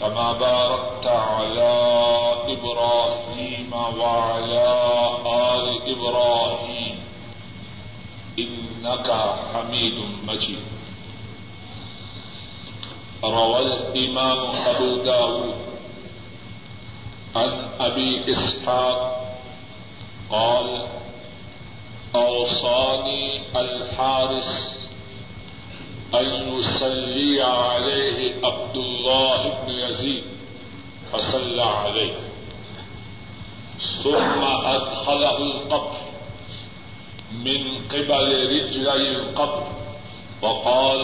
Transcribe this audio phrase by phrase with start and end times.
[0.00, 1.74] كما باركت على
[2.48, 4.68] إبراهيم وعلى
[5.26, 6.98] آل إبراهيم.
[8.38, 9.08] إنك
[9.52, 9.94] حميد
[10.26, 10.62] مجيد.
[13.24, 15.54] روى الإمام أبو داود
[17.36, 19.34] عن أبي إسحاق
[20.30, 20.86] قال
[22.14, 24.87] أوصاني الحارس
[26.14, 30.24] أن يصلي عليه عبد الله بن يزيد،
[31.10, 32.14] فصلى عليه.
[34.02, 35.96] ثم أدخله القبر
[37.32, 39.62] من قبل رجلي القبر،
[40.42, 41.00] وقال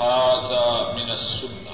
[0.00, 1.70] هذا من السنة.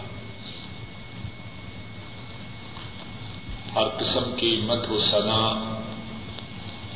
[3.76, 5.76] ہر قسم کی مد و ثنا،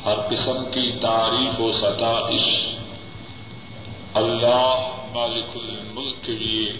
[0.05, 2.75] ہر قسم کی تعریف و ستائش،
[4.13, 6.71] اللہ مالک الملک کے لیے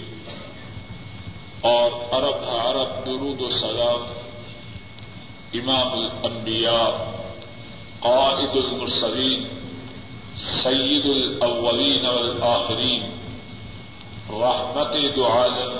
[1.70, 4.04] اور عرب عرب درود و سلام
[5.54, 6.86] امام الانبیاء،
[8.00, 9.44] قائد المرسلین،
[10.36, 13.02] سید الاولین والآخرین،
[14.30, 15.74] رحمت دو عالم،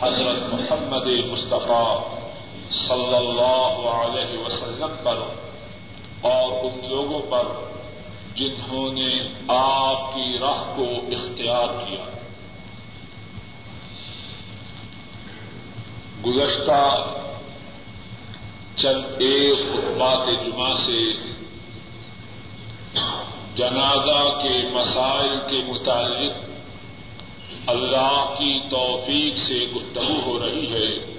[0.00, 1.88] حضرت محمد مصطفیٰ
[2.78, 5.22] صلی اللہ علیہ وسلم پر
[6.22, 7.52] اور ان لوگوں پر
[8.36, 12.04] جنہوں نے آپ کی راہ کو اختیار کیا۔
[16.26, 17.12] گزشتہ
[18.76, 19.58] چند ایک
[19.98, 21.12] بات جمعہ سے
[23.54, 26.50] جنازہ کے مسائل کے متعلق
[27.66, 31.16] اللہ کی توفیق سے گفتگو ہو رہی ہے۔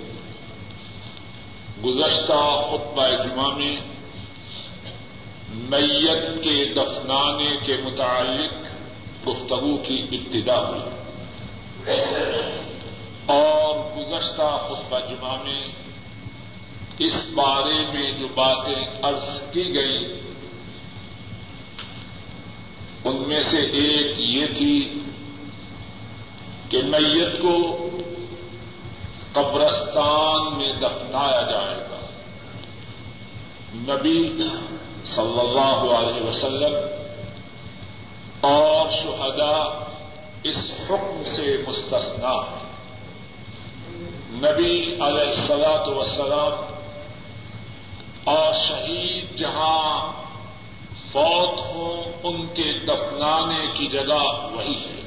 [1.85, 3.96] گزشتہ خطبہ جمعہ میں
[5.57, 8.53] میت کے دفنانے کے متعلق
[9.27, 10.81] گفتگو کی ابتدا ہوئی۔
[13.25, 15.67] اور گزشتہ خطبہ جمعہ میں
[16.99, 20.19] اس بارے میں جو باتیں عرض کی گئی
[23.03, 24.99] ان میں سے ایک یہ تھی
[26.69, 27.89] کہ میت کو
[29.33, 32.07] قبرستان میں دفنایا جائے گا۔
[33.73, 34.43] نبی
[35.15, 36.75] صلی اللہ علیہ وسلم،
[38.41, 39.57] اور شہدا
[40.43, 42.35] اس حکم سے مستثنا
[44.37, 46.53] نبی علیہ السلاط وسلام
[48.29, 49.89] اور شہید جہاں
[51.11, 55.01] فوت ہوں، ان کے دفنانے کی جگہ وہی ہے۔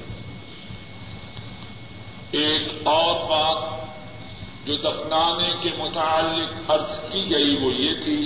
[2.40, 3.58] ایک اور بات
[4.66, 8.20] جو دفنانے کے متعلق عرض کی گئی وہ یہ تھی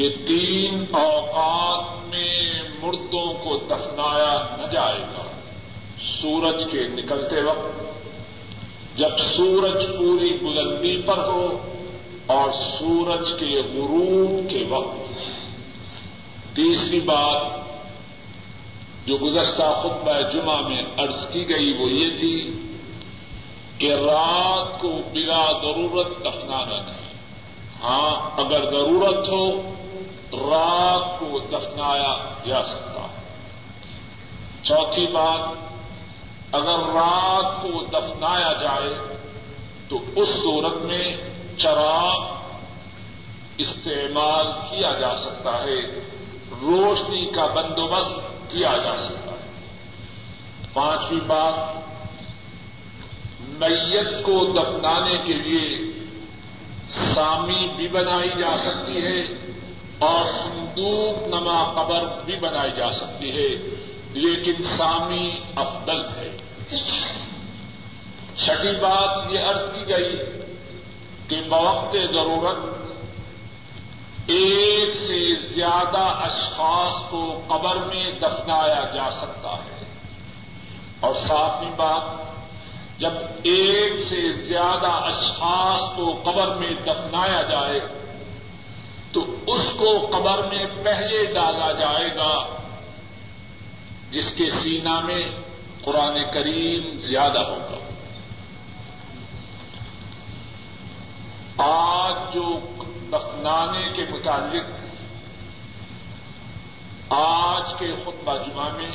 [0.00, 5.22] کہ تین اوقات میں مردوں کو دفنایا نہ جائے گا۔
[6.22, 7.82] سورج کے نکلتے وقت
[8.98, 11.74] جب سورج پوری بلندی پر ہو
[12.26, 15.12] اور سورج کے غروب کے وقت۔
[16.56, 17.42] تیسری بات
[19.06, 22.62] جو گزشتہ خطبہ جمعہ میں عرض کی گئی وہ یہ تھی
[23.78, 27.12] کہ رات کو بلا ضرورت دفنانا نہیں۔
[27.82, 29.74] ہاں اگر ضرورت ہو
[30.32, 33.20] رات کو دفنایا جا سکتا۔ ہے
[34.62, 35.48] چوتھی بات،
[36.52, 38.94] اگر رات کو دفنایا جائے
[39.88, 41.16] تو اس صورت میں
[41.58, 42.36] چراغ
[43.58, 45.80] استعمال کیا جا سکتا ہے،
[46.62, 49.50] روشنی کا بندوبست کیا جا سکتا ہے۔
[50.72, 51.80] پانچویں بات،
[53.40, 55.92] میت کو دفنانے کے لیے
[56.88, 59.22] سامی بھی بنائی جا سکتی ہے۔
[60.00, 63.48] اور صندوق نما قبر بھی بنائی جا سکتی ہے۔
[64.12, 66.36] لیکن سامی افضل ہے۔
[68.36, 70.16] چھٹی بات یہ عرض کی گئی
[71.28, 72.56] کہ موقع ضرورت
[74.26, 79.84] ایک سے زیادہ اشخاص کو قبر میں دفنایا جا سکتا ہے۔
[81.00, 82.34] اور ساتویں بات،
[83.00, 83.12] جب
[83.42, 87.80] ایک سے زیادہ اشخاص کو قبر میں دفنایا جائے
[89.12, 92.56] تو اس کو قبر میں پہلے ڈالا جائے گا۔
[94.10, 95.30] جس کے سینا میں
[95.82, 97.76] قرآن کریم زیادہ ہوگا۔
[101.58, 102.58] آج جو
[103.12, 104.80] دفنانے کے متعلق
[107.12, 108.90] آج کے خطبہ جمعہ میں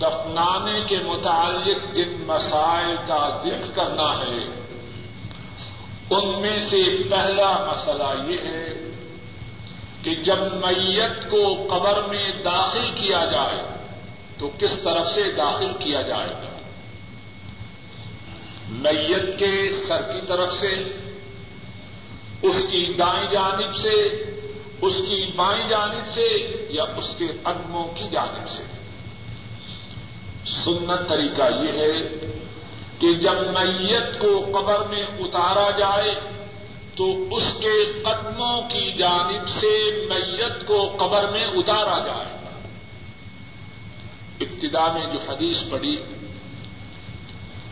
[0.00, 4.62] دفنانے کے متعلق جن مسائل کا ذکر کرنا ہے،
[6.10, 8.91] ان میں سے پہلا مسئلہ یہ ہے
[10.02, 13.62] کہ جب میت کو قبر میں داخل کیا جائے
[14.38, 16.56] تو کس طرف سے داخل کیا جائے گا؟
[18.68, 20.74] میت کے سر کی طرف سے،
[22.42, 23.96] اس کی دائیں جانب سے،
[24.82, 26.28] اس کی بائیں جانب سے
[26.70, 28.62] یا اس کے قدموں کی جانب سے؟
[30.46, 31.96] سنت طریقہ یہ ہے
[32.98, 36.14] کہ جب میت کو قبر میں اتارا جائے
[36.96, 42.32] تو اس کے قدموں کی جانب سے میت کو قبر میں اتارا جائے۔
[44.40, 45.96] ابتدا میں جو حدیث پڑی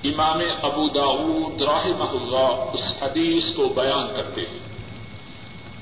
[0.04, 4.58] امام ابو داود راہ اللہ اس حدیث کو بیان کرتے ہیں۔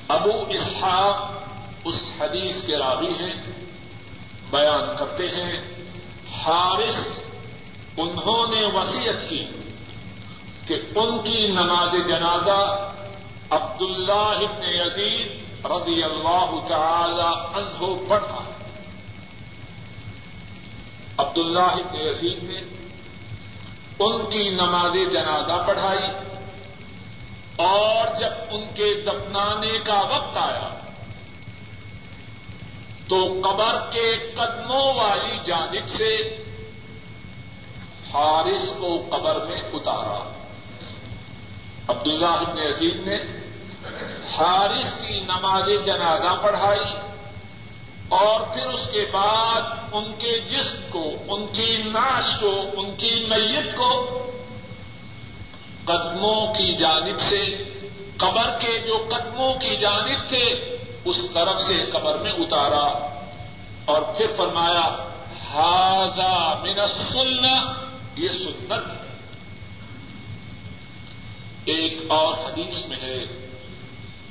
[0.07, 1.43] ابو اسحاق
[1.85, 3.33] اس حدیث کے راوی ہیں،
[4.49, 5.61] بیان کرتے ہیں،
[6.33, 7.19] حارث
[7.97, 9.45] انہوں نے وسیعت کی
[10.67, 12.91] کہ ان کی نماز جنازہ
[13.51, 18.51] عبداللہ ابن یزید رضی اللہ تعالی عنہ پڑھا۔
[21.17, 22.59] عبداللہ ابن یزید نے
[23.99, 26.07] ان کی نماز جنازہ پڑھائی
[27.55, 30.69] اور جب ان کے دفنانے کا وقت آیا
[33.07, 36.15] تو قبر کے قدموں والی جانب سے
[38.13, 40.38] حارث کو قبر میں اتارا۔
[41.89, 43.17] عبداللہ ابن عزیز نے
[44.37, 46.93] حارث کی نماز جنازہ پڑھائی
[48.09, 53.25] اور پھر اس کے بعد ان کے جسم کو، ان کی ناش کو، ان کی
[53.29, 53.91] میت کو
[55.85, 57.45] قدموں کی جانب سے،
[58.17, 60.45] قبر کے جو قدموں کی جانب تھے،
[61.05, 62.87] اس طرف سے قبر میں اتارا
[63.85, 64.87] اور پھر فرمایا
[65.53, 67.55] ہاضا من سننا
[68.15, 69.08] یہ سنت ہے۔
[71.69, 73.23] ایک اور حدیث میں ہے۔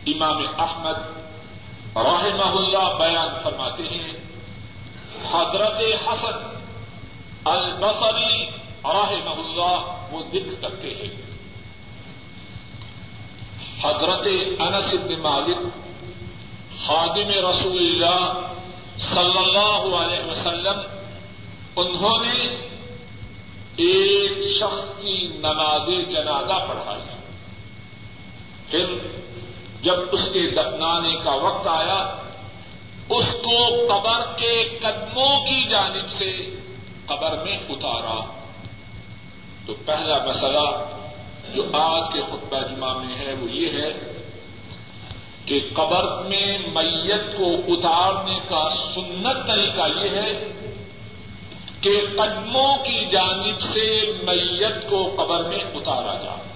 [0.07, 0.99] امام احمد
[1.97, 4.13] رحمہ اللہ بیان فرماتے ہیں،
[5.31, 6.59] حضرت حسن
[7.45, 8.47] البصری
[8.85, 11.29] رحمہ اللہ وہ ذکر کرتے ہیں۔
[13.83, 14.27] حضرت
[14.59, 15.59] انس بن مالک
[16.87, 18.49] خادم رسول اللہ
[18.97, 20.81] صلی اللہ علیہ وسلم،
[21.77, 22.39] انہوں نے
[23.77, 27.18] ایک شخص کی نماز جنازہ پڑھائی۔
[28.71, 28.95] پھر
[29.83, 32.17] جب اس کے دفنانے کا وقت آیا،
[33.09, 36.57] اس کو قبر کے قدموں کی جانب سے
[37.07, 38.39] قبر میں اتارا۔
[39.67, 40.85] تو پہلا مسئلہ
[41.55, 44.13] جو آج کے خطبہ جمعہ میں ہے، وہ یہ ہے
[45.45, 50.53] کہ قبر میں میت کو اتارنے کا سنت طریقہ یہ ہے
[51.81, 56.48] کہ قدموں کی جانب سے میت کو قبر میں اتارا جائے۔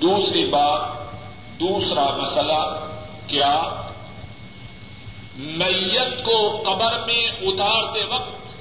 [0.00, 0.80] دوسری بات،
[1.60, 2.88] دوسرا مسئلہ،
[3.26, 3.68] کیا
[5.36, 8.56] میت کو قبر میں اتارتے وقت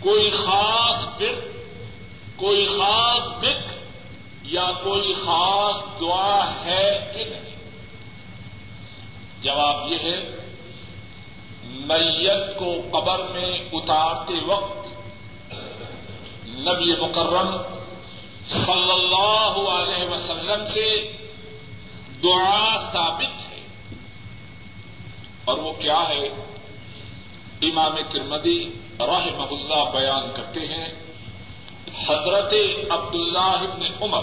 [0.00, 1.44] کوئی خاص بت
[2.36, 3.72] کوئی خاص بت
[4.42, 7.56] یا کوئی خاص دعا ہے کہ نہیں؟
[9.42, 10.36] جواب یہ ہے،
[11.64, 14.86] میت کو قبر میں اتارتے وقت
[16.46, 17.56] نبی مکرم
[18.50, 21.12] صلی اللہ علیہ وسلم سے
[22.22, 23.60] دعا ثابت ہے۔
[25.44, 26.28] اور وہ کیا ہے؟
[27.62, 30.88] امام ترمدی رحمہ اللہ بیان کرتے ہیں،
[32.08, 32.54] حضرت
[32.90, 34.22] عبداللہ ابن عمر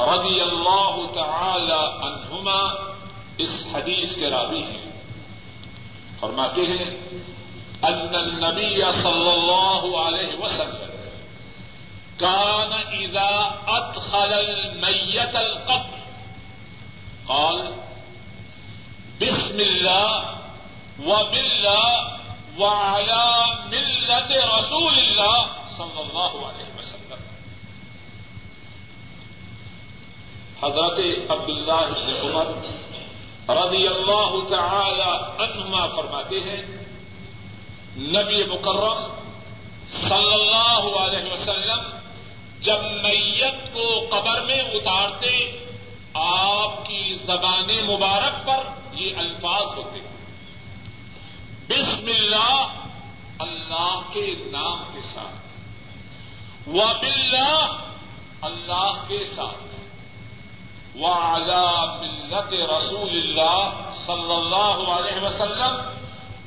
[0.00, 2.90] رضی اللہ تعالی عنہما
[3.38, 4.90] اس حدیث کے راوی ہیں۔
[6.20, 6.90] فرماتے ہیں،
[7.82, 10.85] ان النبی صلی اللہ علیہ وسلم
[12.20, 15.98] كان اذا ادخل الميت القبر.
[17.26, 17.56] قال،
[19.20, 20.36] بسم الله
[21.06, 22.16] وبالله
[22.58, 25.46] وعلى ملة رسول الله
[25.76, 27.22] صلی اللہ علیہ وسلم.
[30.62, 30.98] حضرت
[31.30, 32.46] عبداللہ بن عمر
[33.56, 36.62] رضی اللہ تعالی عنہما فرماتے ہیں،
[37.96, 39.08] نبی مکرم
[39.90, 41.95] صلی اللہ علیہ وسلم
[42.66, 45.66] جب میت کو قبر میں اتارتے،
[46.14, 50.16] آپ کی زبان مبارک پر یہ الفاظ ہوتے۔ ہیں
[51.68, 52.66] بسم اللہ
[53.38, 55.34] اللہ کے نام کے ساتھ۔
[56.68, 57.76] و باللہ
[58.42, 59.64] اللہ کے ساتھ۔
[60.96, 61.14] و
[62.00, 65.76] ملت رسول اللہ صلی اللہ علیہ وسلم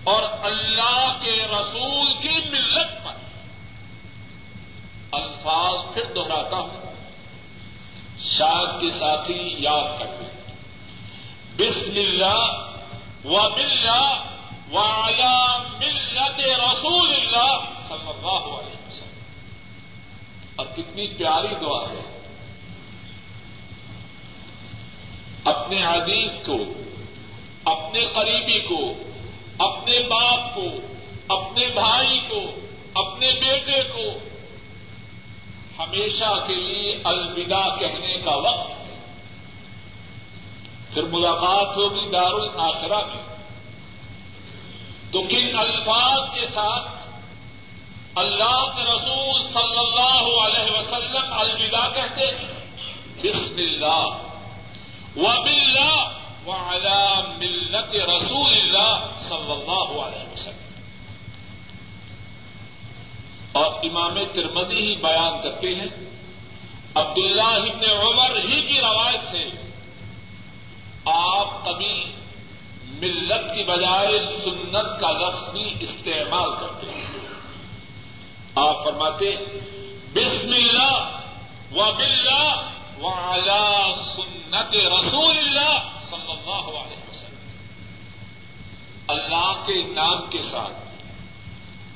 [0.04, 3.19] اور اللہ کے رسول کی ملت پر۔
[5.12, 6.94] الفاظ پھر دہراتا ہوں۔
[8.26, 10.26] شاید کے ساتھی یاد کرتے
[11.56, 12.66] بسم اللہ
[13.26, 14.24] و باللہ
[14.72, 15.36] وعلى
[15.80, 19.24] ملت رسول اللہ صلی اللہ علیہ وسلم۔
[20.56, 22.16] اور کتنی پیاری دعا ہے۔
[25.44, 26.58] اپنے عزیز کو،
[27.66, 28.94] اپنے قریبی کو،
[29.60, 30.66] اپنے باپ کو،
[31.28, 32.42] اپنے بھائی کو،
[32.94, 34.29] اپنے بیٹے کو
[35.80, 39.00] ہمیشہ کے لیے الوداع کہنے کا وقت ہے۔
[40.94, 43.24] پھر ملاقات ہوگی دار الآخرہ میں۔
[45.12, 46.88] تو کن الفاظ کے ساتھ
[48.16, 52.48] اللہ کے رسول صلی اللہ علیہ وسلم الوداع کہتے ہیں؟
[53.18, 54.06] بسم اللہ۔
[55.16, 56.10] و باللہ
[56.46, 56.54] و
[57.38, 60.69] ملت رسول اللہ صلی اللہ علیہ وسلم۔
[63.52, 66.10] اور امام ترمدی ہی بیان کرتے ہیں۔
[66.96, 69.50] عبداللہ ابن عمر ہی کی روایت سے
[71.06, 72.12] آپ کبھی
[72.84, 77.06] ملت کی بجائے سنت کا لفظ بھی استعمال کرتے ہیں۔
[78.56, 79.36] آپ فرماتے
[80.14, 81.20] بسم اللہ
[81.72, 82.62] و بلّہ
[83.02, 83.12] و
[84.16, 85.80] سنت رسول اللہ
[86.10, 87.52] صلی اللہ علیہ وسلم۔
[89.08, 90.74] اللہ کے نام کے ساتھ،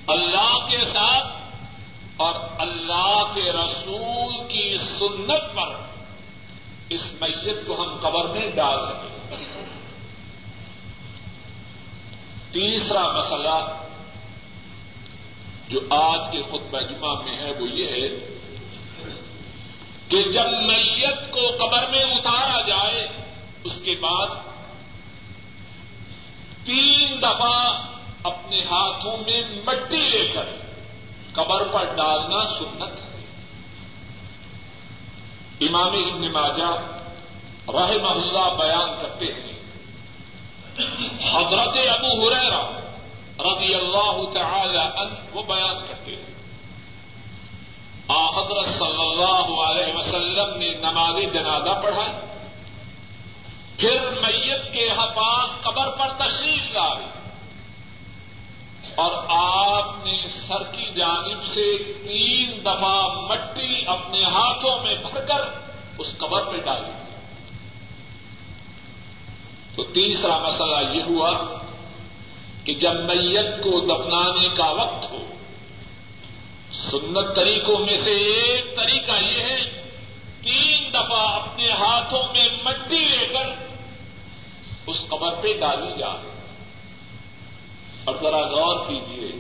[0.07, 1.42] اللہ کے ساتھ
[2.17, 5.75] اور اللہ کے رسول کی سنت پر
[6.89, 9.65] اس میت کو ہم قبر میں ڈال رہے ہیں۔
[12.51, 13.83] تیسرا مسئلہ
[15.69, 18.09] جو آج کے خطبہ جمعہ میں ہے وہ یہ ہے
[20.07, 23.07] کہ جب میت کو قبر میں اتارا جائے،
[23.63, 24.27] اس کے بعد
[26.65, 27.87] تین دفعہ
[28.23, 30.62] اپنے ہاتھوں میں مٹی لے کر
[31.33, 33.25] قبر پر ڈالنا سنت ہے۔
[35.61, 36.75] امام ابن ماجہ
[37.67, 39.53] رحم اللہ بیان کرتے ہیں۔
[41.35, 42.79] حضرت ابو ہریرا
[43.39, 46.33] رضی اللہ تعالی عنہ وہ بیان کرتے ہیں۔
[48.07, 52.13] آ حضرت صلی اللہ علیہ وسلم نے نماز جنازہ پڑھائی۔
[53.77, 57.22] پھر میت کے پاس قبر پر تشریف لائے
[58.95, 60.13] اور آپ نے
[60.47, 65.41] سر کی جانب سے تین دفعہ مٹی اپنے ہاتھوں میں بھر کر
[65.97, 66.91] اس قبر پہ ڈالی
[69.75, 71.31] تو تیسرا مسئلہ یہ ہوا
[72.63, 75.25] کہ جب میت کو دفنانے کا وقت ہو،
[76.91, 79.59] سنت طریقوں میں سے ایک طریقہ یہ ہے،
[80.41, 83.45] تین دفعہ اپنے ہاتھوں میں مٹی لے کر
[84.87, 86.32] اس قبر پہ ڈالی جائے۔
[88.03, 89.31] اور ذرا غور کیجیے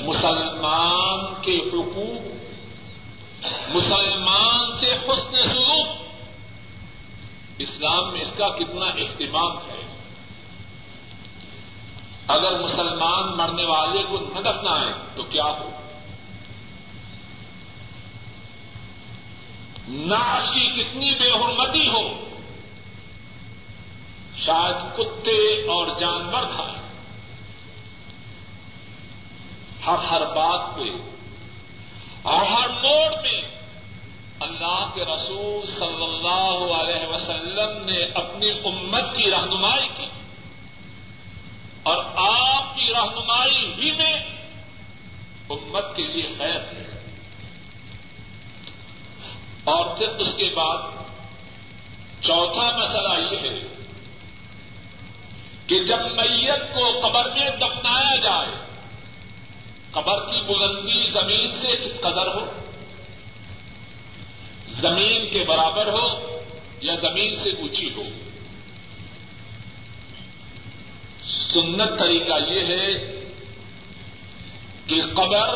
[0.00, 2.22] مسلمان کے حقوق،
[3.68, 5.86] مسلمان سے حسن سلوک۔
[7.58, 9.80] اسلام میں اس کا کتنا اہتمام ہے۔
[12.28, 15.70] اگر مسلمان مرنے والے کو نہ دفنائے تو کیا ہو؟
[19.88, 22.33] ناش کی کتنی بے حرمتی ہو؟
[24.38, 26.80] شاید کتے اور جانور کھائے۔
[29.86, 30.82] ہر ہر بات پہ
[32.22, 33.42] اور ہر موڑ میں
[34.40, 40.06] اللہ کے رسول صلی اللہ علیہ وسلم نے اپنی امت کی رہنمائی کی۔
[41.82, 44.14] اور آپ کی رہنمائی ہی میں
[45.50, 47.16] امت کے لیے خیر ہے۔
[49.64, 50.76] اور پھر اس کے بعد
[52.22, 53.73] چوتھا مسئلہ یہ ہے
[55.66, 58.54] کہ جب میت کو قبر میں دفنایا جائے،
[59.90, 62.62] قبر کی بلندی زمین سے اس قدر ہو،
[64.70, 66.38] زمین کے برابر ہو
[66.80, 68.02] یا زمین سے اونچی ہو۔
[71.26, 73.14] سنت طریقہ یہ ہے
[74.86, 75.48] کہ قبر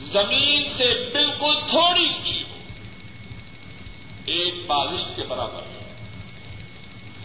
[0.00, 2.58] زمین سے بالکل تھوڑی اونچی ہو،
[4.24, 5.69] ایک بالش کے برابر۔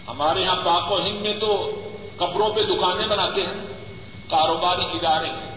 [0.08, 1.82] ہمارے یہاں پاک و ہند میں تو
[2.16, 3.74] کپڑوں پہ دکانیں بناتے ہیں
[4.30, 5.56] کاروباری ادارے ہیں۔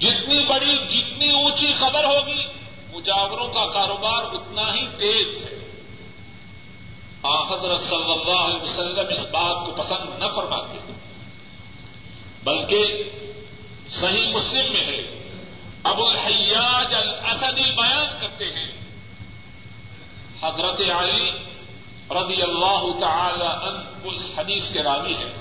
[0.00, 2.44] جتنی بڑی، جتنی اونچی خبر ہوگی،
[2.92, 5.58] مجاوروں کا کاروبار اتنا ہی تیز ہے۔
[7.24, 10.92] حضرت صلی اللہ علیہ وسلم اس بات کو پسند نہ فرماتے۔
[12.44, 13.02] بلکہ
[13.88, 15.30] صحیح مسلم میں ہے۔
[15.82, 18.68] ابو الحیاج الاسدی بیان کرتے ہیں۔
[20.42, 21.30] حضرت علی
[22.10, 25.32] رضی اللہ تعالی عنہ اس حدیث کے راوی ہے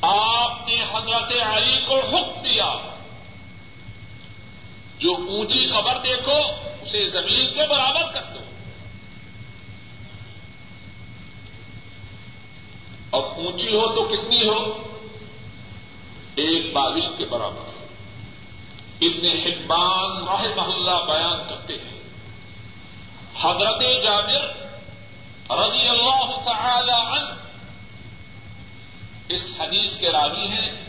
[0.00, 2.74] آپ نے حضرت علی کو حکم دیا۔
[4.98, 6.36] جو اونچی قبر دیکھو،
[6.82, 8.40] اسے زمین کے برابر کر دو۔
[13.10, 14.88] اور اونچی ہو تو کتنی ہو؟
[16.34, 17.84] ایک بارش کے برابر۔
[19.00, 22.03] ابن حبان رحمہ اللہ بیان کرتے ہیں۔
[23.42, 24.64] حضرت جابر
[25.50, 27.34] رضی اللہ تعالی عنہ
[29.28, 30.84] اس حدیث کے راوی ہیں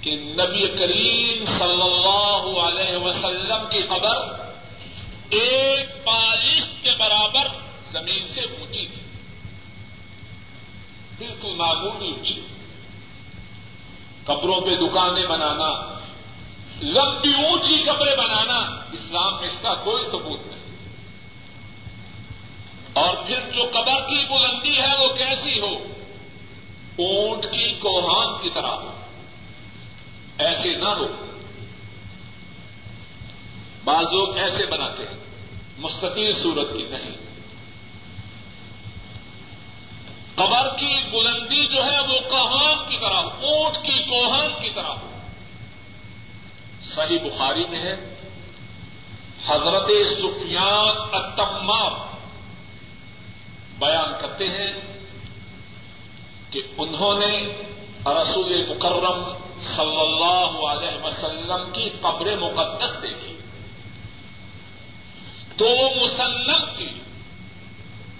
[0.00, 4.44] کہ نبی کریم صلی اللہ علیہ وسلم کی قبر
[5.30, 7.46] ایک بالش کے برابر
[7.90, 9.02] زمین سے اونچی تھی۔
[11.18, 12.40] بالکل معمولی اونچی۔
[14.24, 15.98] قبروں پہ دکانیں بنانا،
[16.82, 18.58] لمبی اونچی کپڑے بنانا،
[18.92, 20.63] اسلام میں اس کا کوئی ثبوت نہیں۔
[22.94, 25.74] اور پھر جو قبر کی بلندی ہے وہ کیسی ہو؟
[26.98, 29.00] اونٹ کی کوہان کی طرح ہو۔
[30.38, 31.06] ایسے نہ ہو۔
[33.84, 35.16] بعض لوگ ایسے بناتے ہیں
[35.78, 37.10] مستقل صورت کی نہیں۔
[40.34, 44.88] قبر کی بلندی جو ہے وہ کوہان کی طرح ہو، اونٹ کی کوہان کی طرح
[44.88, 45.10] ہو۔
[46.82, 48.14] صحیح بخاری میں ہے،
[49.46, 52.03] حضرت سفیان اتمام
[53.78, 54.72] بیان کرتے ہیں
[56.50, 57.32] کہ انہوں نے
[58.06, 63.38] رسول مکرم صلی اللہ علیہ وسلم کی قبر مقدس دیکھی۔
[65.56, 66.88] تو وہ مسنم تھی۔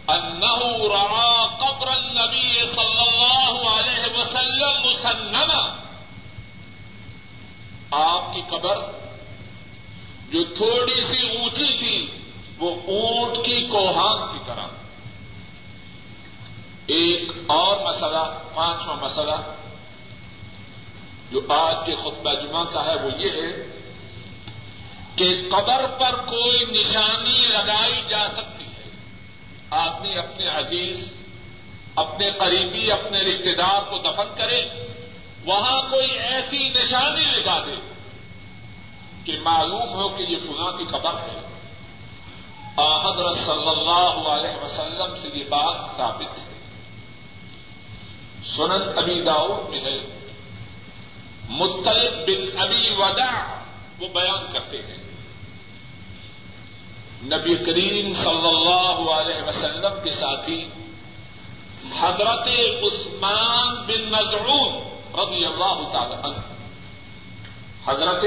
[0.09, 5.77] انہو را قبر النبی صلی اللہ علیہ وسلم مسنمہ
[7.91, 8.77] آپ کی قبر
[10.31, 12.11] جو تھوڑی سی اونچی تھی،
[12.59, 14.84] وہ اونٹ کی کوہان کی طرح۔
[16.87, 19.53] ایک اور مسئلہ، پانچواں مسئلہ
[21.31, 23.81] جو آج کے خطبہ جمعہ کا ہے، وہ یہ ہے
[25.17, 28.91] کہ قبر پر کوئی نشانی لگائی جا سکتی ہے۔
[29.71, 31.13] آدمی اپنے عزیز،
[31.97, 34.65] اپنے قریبی، اپنے رشتے دار کو دفن کرے،
[35.45, 37.75] وہاں کوئی ایسی نشانی لگا دے
[39.25, 41.41] کہ معلوم ہو کہ یہ فلاں کی قبر ہے۔
[42.79, 46.54] حضرت صلی اللہ علیہ وسلم سے یہ بات ثابت ہے۔
[48.47, 49.99] سنن ابی داؤد میں ہے۔
[51.49, 53.61] مطلب بن ابی ودا
[54.01, 55.05] وہ بیان کرتے ہیں۔
[57.23, 60.69] نبی کریم صلی اللہ علیہ وسلم کے ساتھی
[62.01, 62.49] حضرت
[62.83, 64.75] عثمان بن مزعون
[65.15, 66.55] رضی اللہ تعالی عنہ۔
[67.87, 68.25] حضرت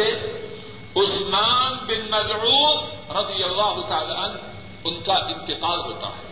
[0.96, 2.78] عثمان بن مزعون
[3.10, 4.38] رضی اللہ تعالی عنہ،
[4.84, 6.27] ان کا انتقال ہوتا ہے۔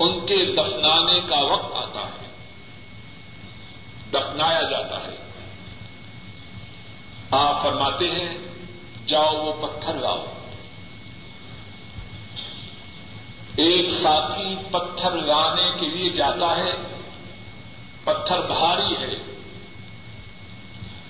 [0.00, 2.26] ان کے دفنانے کا وقت آتا ہے۔
[4.10, 5.16] دفنایا جاتا ہے۔
[7.30, 8.38] آپ فرماتے ہیں،
[9.06, 10.26] جاؤ وہ پتھر لاؤ۔
[13.56, 16.72] ایک ساتھی پتھر لانے کے لیے جاتا ہے۔
[18.04, 19.36] پتھر بھاری ہے۔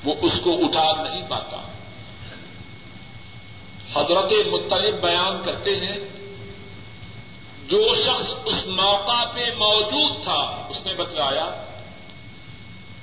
[0.05, 1.57] وہ اس کو اٹھا نہیں پاتا۔
[3.95, 6.20] حضرت مطلب بیان کرتے ہیں
[7.71, 11.49] جو شخص اس موقع پہ موجود تھا، اس نے بتلایا،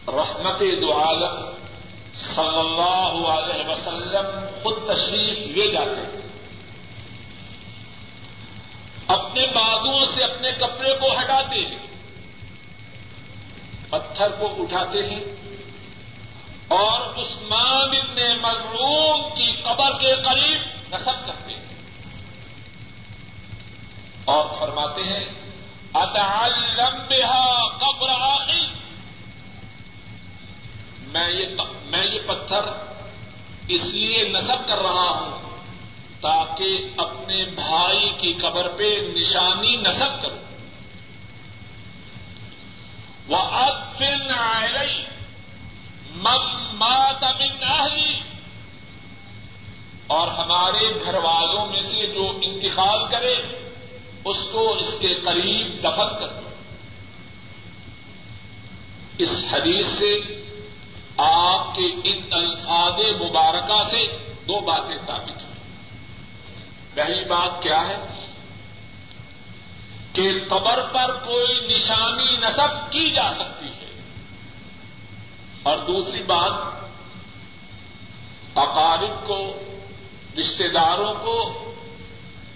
[0.07, 1.35] رحمت دو عالم
[2.13, 4.25] صلی اللہ علیہ وسلم
[4.63, 6.25] خود تشریف لے جاتے ہیں۔
[9.07, 11.85] اپنے بازو سے اپنے کپڑے کو ہٹاتے ہیں،
[13.89, 15.23] پتھر کو اٹھاتے ہیں،
[16.67, 21.66] اور عثمان ابن مظلوم کی قبر کے قریب نصب کرتے ہیں۔
[24.27, 25.25] اور فرماتے ہیں
[25.93, 28.65] اتعلم بها قبر آخر؟
[31.07, 31.45] میں یہ
[31.85, 32.63] میں یہ پتھر
[33.67, 35.49] اس لیے نصب کر رہا ہوں
[36.21, 40.37] تاکہ اپنے بھائی کی قبر پہ نشانی نصب کروں۔
[43.27, 45.03] وہ اب پھر نہ آئے گئی
[46.15, 48.19] مات من اہلی
[50.07, 53.35] اور ہمارے گھر والوں میں سے جو انتقال کرے
[54.27, 56.49] اس کو اس کے قریب دفن کر دو
[59.17, 60.17] اس حدیث سے
[61.17, 65.57] آپ کے ان الفاظ مبارکہ سے دو باتیں ثابت ہوئی
[66.93, 67.97] پہلی بات کیا ہے؟
[70.13, 74.01] کہ قبر پر کوئی نشانی نصب کی جا سکتی ہے۔
[75.63, 76.51] اور دوسری بات،
[78.57, 79.61] اقارب کو
[80.37, 81.63] رشتے داروں کو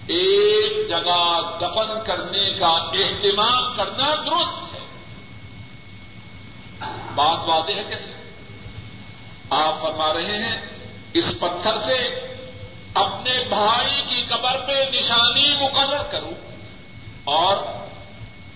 [0.06, 4.80] ایک جگہ دفن کرنے کا اہتمام کرنا درست ہے۔
[7.14, 8.12] بات واضح ہے کیسے
[9.50, 10.62] آپ فرما رہے ہیں،
[11.14, 11.98] اس پتھر سے
[12.94, 16.34] اپنے بھائی کی قبر پہ نشانی مقرر کروں
[17.24, 17.56] اور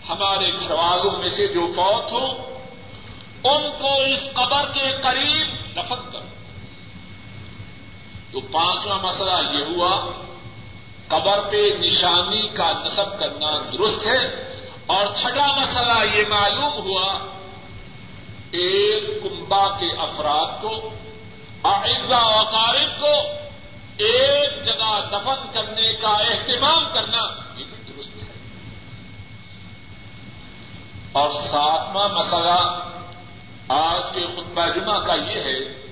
[0.09, 2.57] ہمارے گھر والوں میں سے جو فوت ہو
[3.45, 6.31] ان کو اس قبر کے قریب دفن کروں۔
[8.33, 10.23] تو پانچواں مسئلہ یہ ہوا
[11.09, 14.25] قبر پہ نشانی کا نصب کرنا درست ہے
[14.87, 17.15] اور چھٹا مسئلہ یہ معلوم ہوا،
[18.51, 20.91] ایک کنبا کے افراد کو
[21.63, 23.15] آئندہ وقارب کو
[23.97, 27.23] ایک جگہ دفن کرنے کا اہتمام کرنا
[27.57, 28.35] یہ بھی درست ہے۔
[31.13, 32.89] اور ساتواں مسئلہ
[33.69, 35.87] آج کے خطبہ جمعہ کا یہ ہے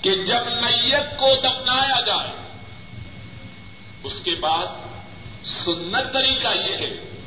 [0.00, 2.43] کہ جب میت کو دفنایا جائے
[4.04, 4.66] اس کے بعد
[5.44, 7.20] سنت طریقہ یہ ہے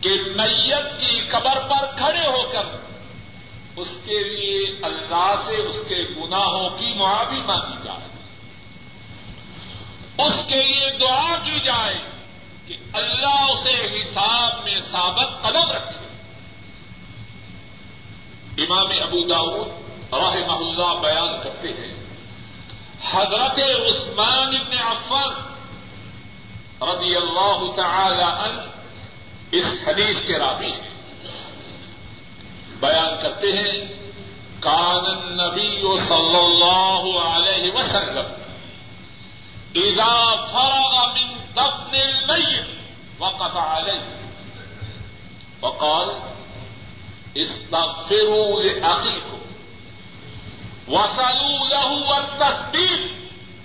[0.00, 2.64] کہ میت کی قبر پر کھڑے ہو کر
[3.76, 8.10] اس کے لیے اللہ سے اس کے گناہوں کی معافی مانگی جائے
[10.18, 11.98] اس کے لیے دعا کی جائے
[12.66, 16.00] کہ اللہ اسے حساب میں ثابت قدم رکھے۔
[18.64, 19.68] امام ابو داود
[20.12, 21.94] راہ اللہ بیان کرتے ہیں،
[23.10, 25.49] حضرت عثمان ابن عفان
[26.82, 28.60] رضی اللہ تعالی عنہ
[29.50, 30.90] اس حدیث کے رابی ہیں۔
[32.80, 34.08] بیان کرتے ہیں،
[34.60, 38.26] کان نبی صلی اللہ علیہ وسلم
[39.74, 42.66] اذا فرغ من دفن المیت
[43.18, 44.00] وقف علیہ۔
[45.62, 46.08] وقال،
[47.34, 49.38] استغفروا لأخيكم
[50.88, 53.02] وسلوا له التثبيت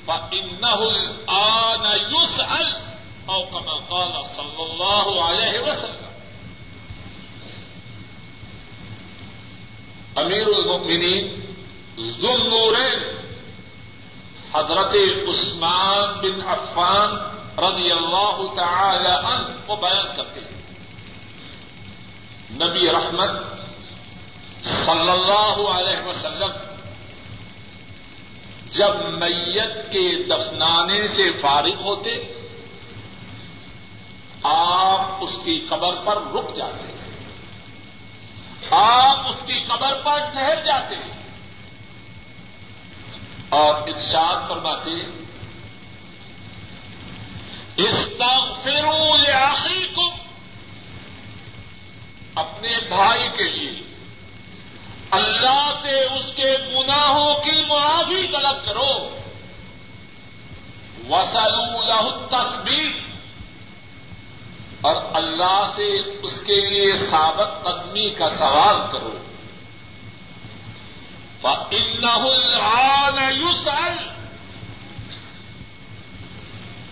[0.06, 2.95] فإنه الآن يسأل
[3.30, 6.06] أو كما قال صلى الله عليه وسلم.
[10.18, 11.42] امیر المؤمنین
[11.98, 12.76] ذو
[14.54, 14.96] حضرت
[15.28, 17.18] عثمان بن عفان
[17.58, 20.56] رضی اللہ تعالی عنہ کو بیان کرتے ہیں.
[22.52, 23.30] نبی رحمت
[24.64, 26.52] صلی اللہ علیہ وسلم
[28.72, 32.35] جب میت کے دفنانے سے فارغ ہوتے
[34.46, 36.96] آپ اس کی قبر پر رک جاتے ہیں۔
[38.72, 41.16] آپ اس کی قبر پر ٹھہر جاتے ہیں۔
[43.50, 44.92] اور ارشاد فرماتے
[47.76, 50.10] استغفروا لأخيكم
[52.36, 53.96] اپنے بھائی کے لیے۔
[55.12, 59.20] اللہ سے اس کے گناہوں کی معافی طلب کرو۔
[61.10, 63.15] وسلوا له التثبیت
[64.86, 65.84] اور اللہ سے
[66.22, 69.18] اس کے لیے ثابت قدمی کا سوال کرو۔
[71.44, 73.98] الْعَانَ يُسْأَلْ۔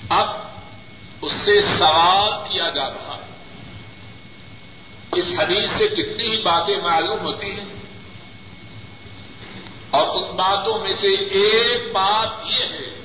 [0.09, 0.27] اب
[1.21, 3.33] اس سے سوال کیا جا رہا ہے۔
[5.11, 7.65] اس حدیث سے کتنی ہی باتیں معلوم ہوتی ہیں۔
[9.89, 13.02] اور ان باتوں میں سے ایک بات یہ ہے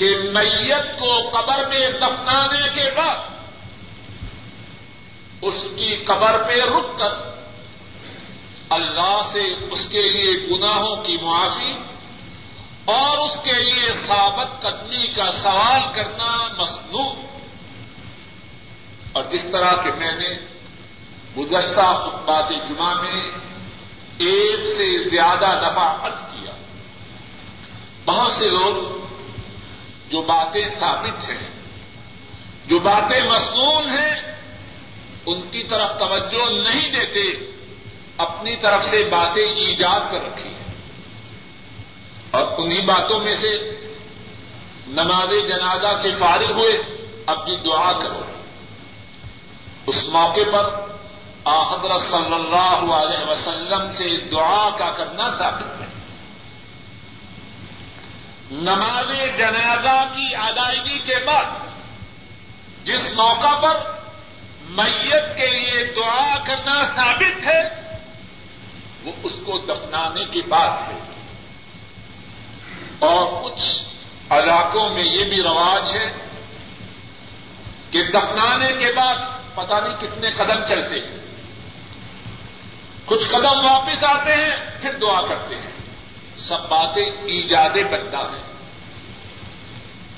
[0.00, 3.16] کہ میت کو قبر میں دفنانے کے بعد
[5.42, 7.14] اس کی قبر پہ رک کر
[8.70, 11.72] اللہ سے اس کے لیے گناہوں کی معافی
[12.84, 17.12] اور اس کے لیے ثابت قدمی کا سوال کرنا مصنوع۔
[19.12, 20.28] اور جس طرح کہ میں نے
[21.36, 23.22] گزشتہ خطبات جمعہ میں
[24.18, 26.52] ایک سے زیادہ دفعہ عرض کیا،
[28.04, 29.00] بہت سے لوگ
[30.10, 31.48] جو باتیں ثابت ہیں،
[32.66, 34.36] جو باتیں مصنون ہیں،
[35.26, 37.50] ان کی طرف توجہ نہیں دیتے،
[38.16, 40.74] اپنی طرف سے باتیں ایجاد کر رکھی ہیں۔
[42.30, 43.80] اور انہیں باتوں میں سے
[44.86, 46.82] نماز جنازہ سے فارغ ہوئے
[47.26, 48.20] اپنی دعا کرو۔
[49.86, 50.90] اس موقع پر
[51.46, 55.86] حضرت صلی اللہ علیہ وسلم سے دعا کا کرنا ثابت ہے۔
[58.50, 61.44] نماز جنازہ کی ادائیگی کے بعد
[62.84, 64.00] جس موقع پر
[64.62, 67.60] میت کے لیے دعا کرنا ثابت ہے،
[69.04, 70.98] وہ اس کو دفنانے کی بات ہے۔
[72.98, 73.78] اور کچھ
[74.30, 76.12] علاقوں میں یہ بھی رواج ہے
[77.90, 79.16] کہ دفنانے کے بعد
[79.54, 81.16] پتہ نہیں کتنے قدم چلتے ہیں۔
[83.04, 85.79] کچھ قدم واپس آتے ہیں، پھر دعا کرتے ہیں۔
[86.48, 88.40] سب باتیں ایجاد بنتا ہے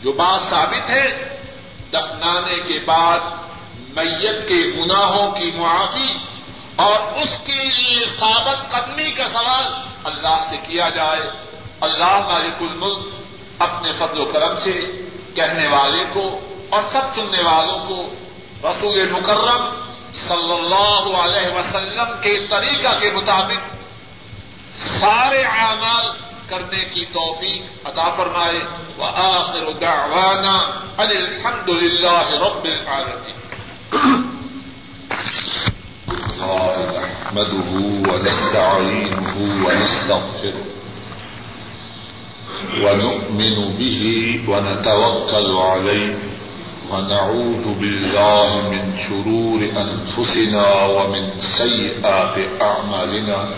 [0.02, 1.08] جو بات ثابت ہے،
[1.92, 3.20] دفنانے کے بعد
[3.96, 6.18] میت کے گناہوں کی معافی
[6.76, 9.66] اور اس کے لیے ثابت قدمی کا سوال
[10.04, 11.30] اللہ سے کیا جائے۔
[11.80, 12.98] اللہ مالک الملک
[13.58, 14.80] اپنے فضل و کرم سے
[15.34, 18.14] کہنے والے کو اور سب سننے والوں کو
[18.68, 19.62] رسول مکرم
[20.28, 23.81] صلی اللہ علیہ وسلم کے طریقہ کے مطابق
[24.76, 26.06] سارے اعمال
[26.48, 28.58] کرنے کی توفیق عطا فرمائے۔
[28.98, 30.58] وآخر دعوانا
[30.98, 33.32] ان الحمد للہ رب العالمین۔
[36.42, 37.80] نحمده
[38.12, 40.68] ونستعينه ونستغفره
[42.82, 44.04] ونؤمن به
[44.48, 46.14] ونتوكل عليه
[46.90, 53.54] ونعوذ بالله من شرور أنفسنا ومن سيئات أعمالنا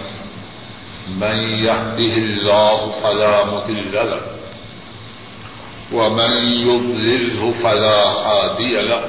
[1.09, 4.21] من يهده الله فلا مضل له
[5.93, 6.31] ومن
[6.69, 9.05] يضلله فلا هادي له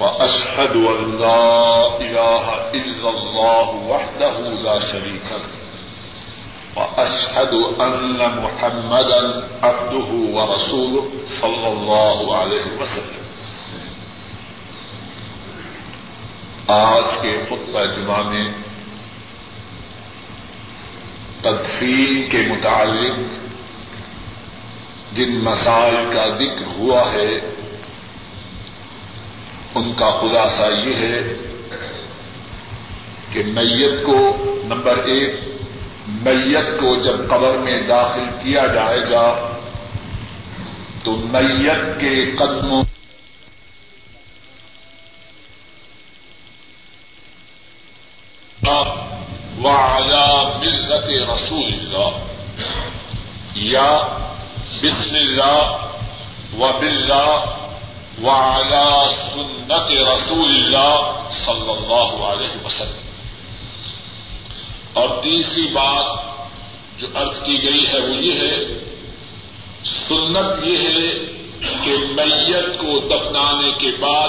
[0.00, 5.54] وأشهد أن لا إله إلا الله وحده لا شريك له
[6.76, 10.08] وأشهد أن محمدا عبده
[10.38, 11.10] ورسوله
[11.40, 13.22] صلى الله عليه وسلم
[16.68, 18.44] آج کے خطبہ جمعہ میں
[21.44, 23.18] تدفین کے متعلق
[25.16, 27.32] جن مسائل کا ذکر ہوا ہے،
[29.74, 31.18] ان کا خلاصہ یہ ہے
[33.32, 34.18] کہ میت کو
[34.64, 35.34] نمبر ایک،
[36.22, 39.26] میت کو جب قبر میں داخل کیا جائے گا،
[41.04, 42.82] تو میت کے قدموں
[49.58, 50.23] وعلى
[50.66, 52.18] ملت رسول اللہ۔
[53.54, 54.02] یا
[54.82, 55.88] بسم اللہ
[56.58, 57.44] و بلّہ
[58.22, 63.04] وعلى سنت رسول اللہ صلی اللہ علیہ وسلم۔
[64.92, 66.18] اور تیسری بات
[66.98, 68.56] جو ارض کی گئی ہے وہ یہ ہے،
[70.08, 71.24] سنت یہ ہے
[71.84, 74.28] کہ میت کو دفنانے کے بعد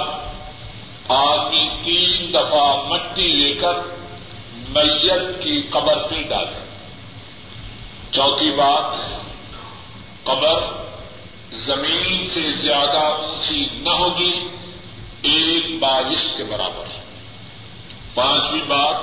[1.08, 3.95] آدمی تین دفعہ مٹی لے کر
[4.70, 6.66] میت کی قبر پہ ڈالے
[8.12, 8.96] چوتھی بات،
[10.24, 10.64] قبر
[11.52, 14.34] زمین سے زیادہ اونچی نہ ہوگی،
[15.22, 16.84] ایک بارش کے برابر۔
[18.14, 18.96] پانچویں بات،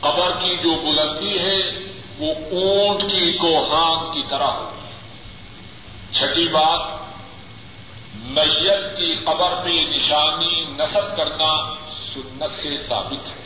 [0.00, 1.60] قبر کی جو بلندی ہے،
[2.18, 4.92] وہ اونٹ کی کوہان کی طرح ہوگی۔
[6.12, 6.80] چھٹی بات،
[8.14, 11.74] میت کی قبر پہ نشانی نصب کرنا
[12.14, 13.43] سنت سے ثابت ہے۔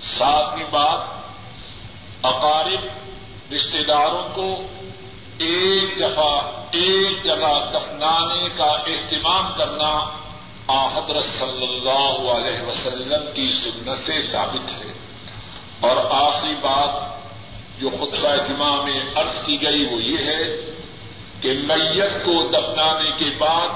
[0.00, 1.00] ساتویں بات،
[2.22, 2.86] اقارب
[3.54, 4.66] رشتے داروں کو
[5.38, 10.10] ایک دفعہ ایک جگہ دفنانے کا اہتمام کرنا
[10.68, 14.92] حضرت صلی اللہ علیہ وسلم کی سنت سے ثابت ہے۔
[15.80, 17.16] اور آخری بات
[17.80, 20.44] جو خطبہ جمعہ میں عرض کی گئی وہ یہ ہے
[21.40, 23.68] کہ میت کو دفنانے کے بعد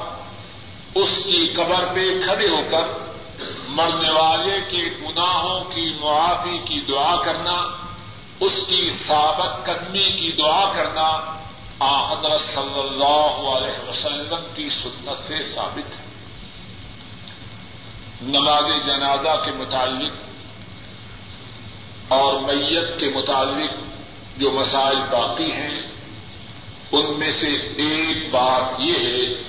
[0.95, 3.10] اس کی قبر پہ کھڑے ہو کر
[3.81, 7.69] مرنے والے کے گناہوں کی معافی کی دعا کرنا،
[8.41, 11.37] اس کی ثابت قدمی کی دعا کرنا
[11.79, 16.05] آ حضرت صلی اللہ علیہ وسلم کی سنت سے ثابت ہے۔
[18.23, 20.13] نماز جنازہ کے متعلق
[22.13, 23.77] اور میت کے متعلق
[24.37, 25.83] جو مسائل باقی ہیں،
[26.93, 29.43] ان میں سے ایک بات یہ ہے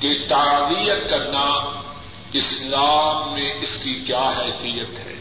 [0.00, 1.79] کہ تعزیت کرنا
[2.32, 5.14] اسلام میں اس کی کیا حیثیت ہے؟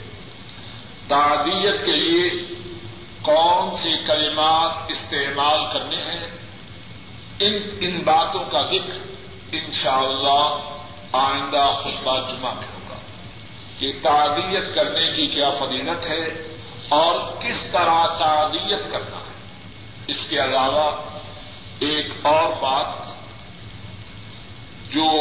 [1.07, 2.29] تعدیت کے لیے
[3.21, 6.37] کون سے کلمات استعمال کرنے ہیں؟
[7.39, 8.99] ان ان باتوں کا ذکر
[9.51, 10.77] انشاءاللہ اللہ
[11.11, 12.97] آئندہ خطبہ جمعہ میں ہوگا۔
[13.79, 16.57] کہ تعدیت کرنے کی کیا فضیلت ہے
[16.89, 19.33] اور کس طرح تعدیت کرنا ہے۔
[20.07, 20.91] اس کے علاوہ
[21.79, 23.09] ایک اور بات
[24.93, 25.11] جو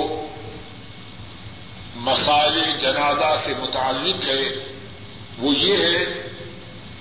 [1.98, 4.42] مسائل جنازہ سے متعلق ہے،
[5.38, 6.28] وہ یہ ہے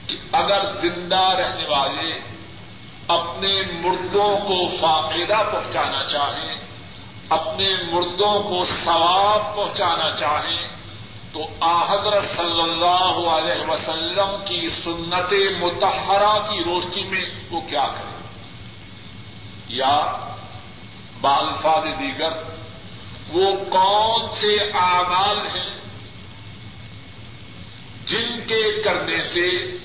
[0.08, 2.20] کہ اگر زندہ رہنے والے
[3.08, 6.56] اپنے مردوں کو فاقدہ پہنچانا چاہیں،
[7.30, 10.68] اپنے مردوں کو ثواب پہنچانا چاہیں،
[11.34, 11.44] تو
[11.88, 18.18] حضرت صلی اللہ علیہ وسلم کی سنت متحرہ کی روشنی میں وہ کیا کرے؟
[19.68, 20.14] یا
[21.22, 22.57] بالفاظ دیگر
[23.30, 25.78] وہ کون سے اعمال ہیں
[28.06, 29.78] جن کے کرنے سے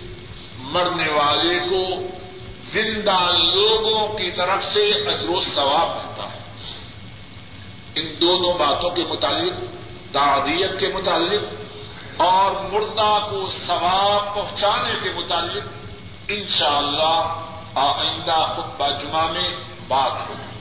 [0.58, 2.06] مرنے والے کو
[2.72, 3.18] زندہ
[3.54, 6.38] لوگوں کی طرف سے اجر و ثواب ملتا ہے؟
[7.94, 9.64] ان دونوں باتوں کے متعلق،
[10.12, 11.42] تعدیت کے متعلق
[12.20, 15.62] اور مردہ کو ثواب پہنچانے کے متعلق
[16.28, 19.48] انشاءاللہ آئندہ خطبہ جمعہ میں
[19.88, 20.51] بات ہوگی۔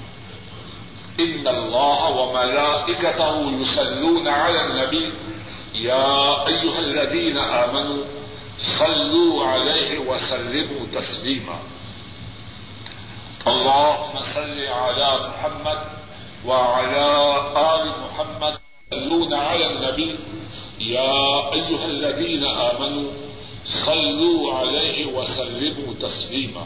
[1.17, 5.11] ان اللہ وملائکته يصلون على النبي.
[5.75, 8.03] يا ايها الذين امنوا
[8.79, 11.59] صلوا عليه وسلموا تسليما.
[13.47, 15.79] اللهم صل على محمد
[16.45, 17.07] وعلى
[17.57, 18.59] آل محمد
[18.91, 20.15] يصلون على النبي.
[20.79, 23.11] يا أيها الذين آمنوا
[23.65, 26.65] صلوا عليه وسلموا تسليما.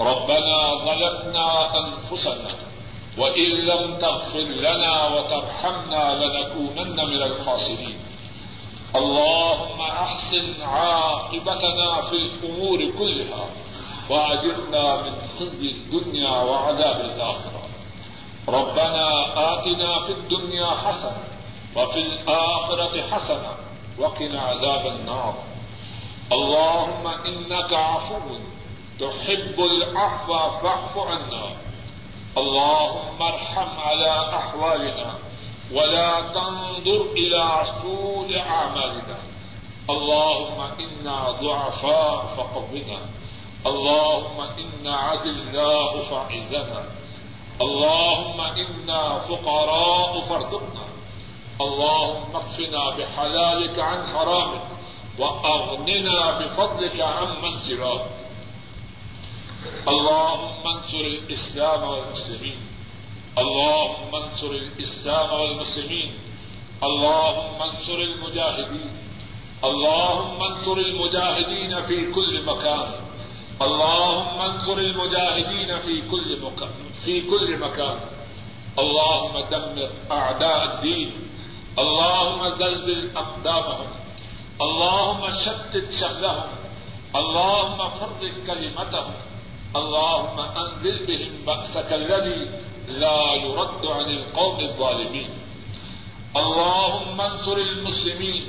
[0.00, 2.54] ربنا ظلمنا أنفسنا
[3.18, 7.98] وإن لم تغفر لنا وترحمنا لنكونن من الخاسرين.
[8.96, 13.44] اللهم أحسن عاقبتنا في الأمور كلها
[14.10, 17.62] وأجرنا من خزي الدنيا وعذاب الآخرة.
[18.48, 19.08] ربنا
[19.52, 21.24] آتنا في الدنيا حسنة
[21.76, 23.52] وفي الآخرة حسنة
[23.98, 25.34] وقنا عذاب النار.
[26.32, 28.55] اللهم إنك عفو
[29.00, 30.32] تحب العفو
[30.62, 31.46] فاعف عنا.
[32.36, 35.14] اللهم ارحم على أحوالنا
[35.72, 39.18] ولا تنظر إلى سوء أعمالنا.
[39.90, 43.00] اللهم إنا ضعفاء فقونا.
[43.66, 46.84] اللهم إنا عذلاء فعذنا
[47.60, 50.86] اللهم إنا فقراء فارزقنا.
[51.60, 54.66] اللهم اكفنا بحلالك عن حرامك
[55.18, 58.25] وأغننا بفضلك عن من سواك.
[59.88, 62.58] اللهم انصر الإسلام والمسلمين.
[63.38, 66.10] اللهم انصر الإسلام والمسلمين.
[66.82, 68.90] اللهم انصر المجاهدين.
[69.64, 72.88] اللهم انصر المجاهدين في كل مكان.
[73.62, 76.70] اللهم انصر المجاهدين في كل مكان
[77.04, 77.98] في كل مكان.
[78.78, 81.10] اللهم دمر أعداء الدين.
[81.78, 83.90] اللهم زلزل أقدامهم.
[84.60, 86.50] اللهم شتت شملهم
[87.16, 89.25] اللهم فرق كلمتهم.
[89.76, 92.50] اللهم انزل بهم بأسك الذي
[92.88, 95.30] لا يرد عن القوم الظالمين.
[96.36, 98.46] اللهم انصر المسلمين.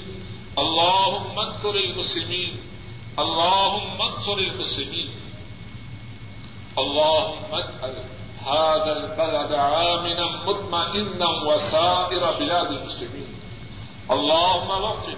[0.57, 2.57] اللهم انصر المسلمين.
[3.19, 5.09] اللهم انصر المسلمين.
[6.77, 7.95] اللهم اجعل
[8.45, 13.29] هذا البلد عامنا مطمئنا وسائر بلاد المسلمين.
[14.11, 15.17] اللهم وفق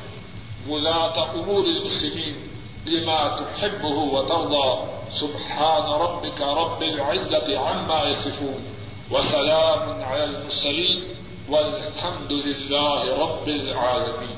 [0.70, 2.36] ولاة أمور المسلمين
[2.86, 4.99] لما تحبه وترضى.
[5.14, 8.64] سبحان ربك رب العزة عما يصفون
[9.12, 11.04] وسلام على المرسلين
[11.50, 14.38] والحمد لله رب العالمين.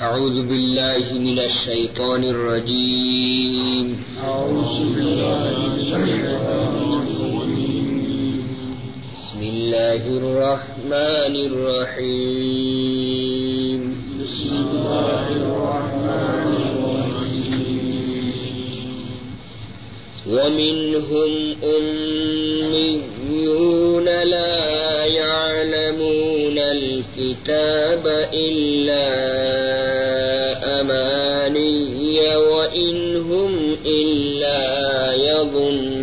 [0.00, 4.04] أعوذ بالله من الشيطان الرجيم.
[4.24, 8.36] أعوذ بالله من الشيطان الرجيم.
[9.14, 12.84] بسم الله الرحمن الرحيم.
[14.24, 18.24] بسم الله الرحمن الرحيم
[20.26, 21.32] ومنهم
[22.84, 28.04] أميون لا يعلمون الكتاب
[28.34, 29.06] إلا
[30.80, 34.60] أماني وإن هم إلا
[35.14, 35.93] يظنون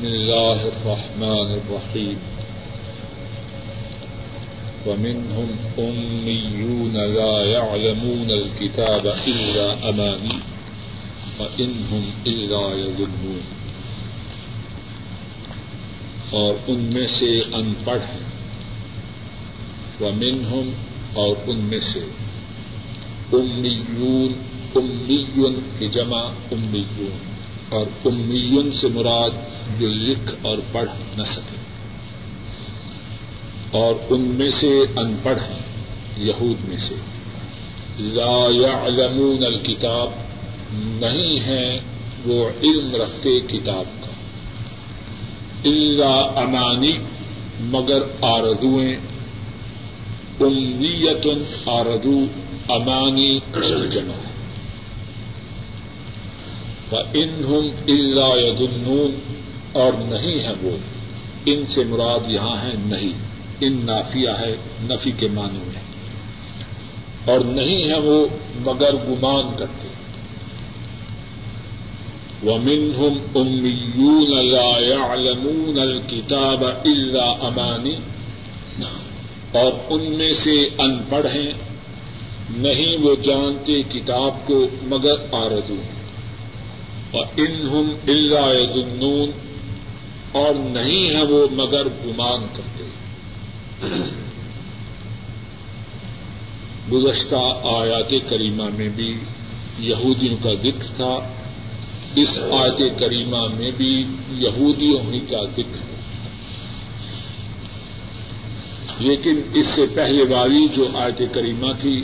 [0.00, 2.18] بسم الله الرحمن الرحيم.
[4.86, 5.48] ومنهم
[5.78, 10.38] أميون لا يعلمون الكتاب إلا أماني
[11.38, 13.40] وإنهم إلا يظنون.
[16.30, 18.26] اور ان میں سے ان پڑھ ہیں.
[20.00, 20.70] ومنہم
[21.12, 22.00] اور ان میں سے
[23.32, 24.32] امیون
[24.74, 26.22] امیون کی جمع
[26.52, 27.29] امیون
[27.70, 29.30] اور امیون سے مراد
[29.80, 31.56] جو لکھ اور پڑھ نہ سکے۔
[33.70, 35.58] اور ان میں سے ان پڑھ ہیں،
[36.16, 36.94] یہود میں سے۔
[37.98, 40.10] لا يعلمون الکتاب،
[40.72, 41.78] نہیں ہیں
[42.26, 44.12] وہ علم رکھتے کتاب کا۔
[45.64, 46.92] الا امانی،
[47.60, 48.96] مگر آردویں
[50.40, 52.26] امیتن، آردو،
[52.68, 53.38] امانی،
[53.88, 54.29] جمع۔ ہے
[56.96, 59.14] انہم اللہ یدنون
[59.72, 60.76] اور نہیں ہے وہ۔
[61.46, 63.12] ان سے مراد یہاں ہے نہیں۔
[63.60, 65.82] ان نافیہ ہے، نفی کے معنوں میں۔
[67.24, 68.26] اور نہیں ہے وہ،
[68.60, 69.88] مگر گمان کرتے۔
[72.50, 77.94] ومنهم أميون لا يعلمون الكتاب إلا أماني۔
[79.52, 81.52] اور ان میں سے ان پڑھ ہیں،
[82.50, 85.99] نہیں وہ جانتے کتاب کو مگر آردو اور
[87.12, 89.30] انہم اللہ یدنون
[90.32, 92.84] اور نہیں ہے وہ مگر گمان کرتے
[96.92, 99.18] گزشتہ آیات کریمہ میں بھی
[99.78, 101.32] یہودیوں کا ذکر تھا۔
[102.16, 105.90] اس آیت کریمہ میں بھی یہودیوں ہی کا ذکر ہے۔
[108.98, 112.02] لیکن اس سے پہلے والی جو آیت کریمہ تھی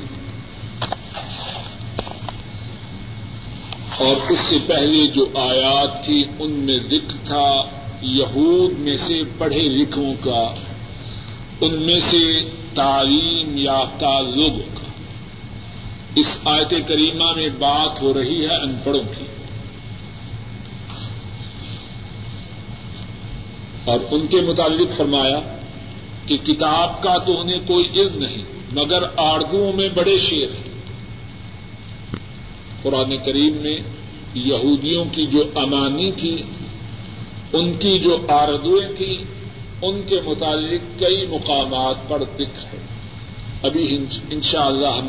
[3.99, 7.63] اور اس سے پہلے جو آیات تھی، ان میں ذکر تھا
[8.03, 10.55] یہود میں سے پڑھے لکھوں کا،
[11.61, 14.87] ان میں سے تعلیم یافتہ لوگوں کا۔
[16.15, 19.25] اس آیت کریمہ میں بات ہو رہی ہے ان پڑھوں کی۔
[23.85, 25.57] اور ان کے متعلق فرمایا
[26.27, 28.43] کہ کتاب کا تو انہیں کوئی علم نہیں،
[28.73, 30.66] مگر آردوؤں میں بڑے شیر ہیں۔
[32.87, 33.79] قرآن کریم میں
[34.35, 36.43] یہودیوں کی جو امانی تھی،
[37.53, 39.25] ان کی جو آردویں تھیں
[39.83, 42.79] ان کے متعلق کئی مقامات پر ذکر ہے۔
[43.63, 43.99] ابھی
[44.31, 45.09] ان شاء اللہ ہم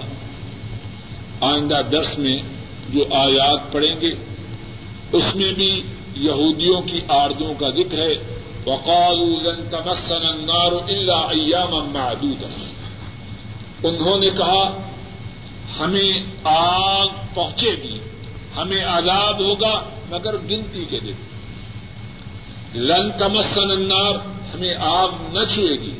[1.41, 2.41] آئندہ درس میں
[2.89, 4.11] جو آیات پڑھیں گے،
[5.11, 5.81] اس میں بھی
[6.15, 12.47] یہودیوں کی آردوں کا ذکر ہے۔ وقالوا لن تمسنا النار الا ایاما معدودا۔
[13.83, 14.89] انہوں نے کہا
[15.79, 17.99] ہمیں آگ پہنچے گی،
[18.57, 21.13] ہمیں عذاب ہوگا، مگر گنتی کے دن۔
[22.75, 24.15] لن تمسن النار،
[24.55, 25.07] ہمیں آگ
[25.37, 25.91] نہ چھوئے گی۔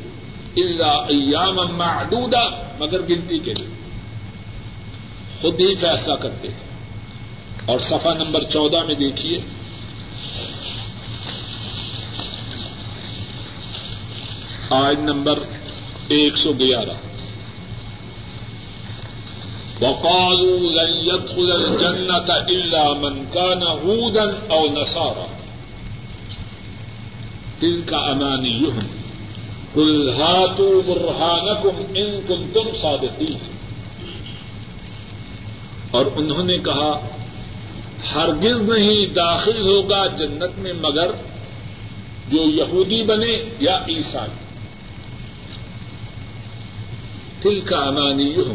[0.56, 3.74] الا ایاما معدودا، مگر گنتی کے دن۔
[5.40, 6.68] خود ہی فیصلہ کرتے ہیں۔
[7.66, 9.38] اور صفحہ نمبر چودہ میں دیکھیے۔
[14.70, 15.38] آج نمبر
[16.08, 17.07] ایک سو گیارہ۔
[19.82, 25.26] وقالوا لن يدخل الجنة إلا من كان هودا أو نصارى.
[27.62, 28.80] دل کا امانی یوں
[29.74, 32.10] کل ہاتو برہانکم ان
[35.90, 36.92] اور انہوں نے کہا،
[38.14, 41.10] ہرگز نہیں داخل ہوگا جنت میں مگر
[42.28, 44.36] جو یہودی بنے یا عیسائی.
[47.44, 48.54] دل کا امانی یوں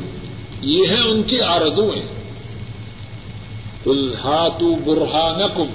[0.64, 2.02] یہ ہے ان کی آردویں
[3.84, 4.14] کل
[4.86, 5.68] برہانکم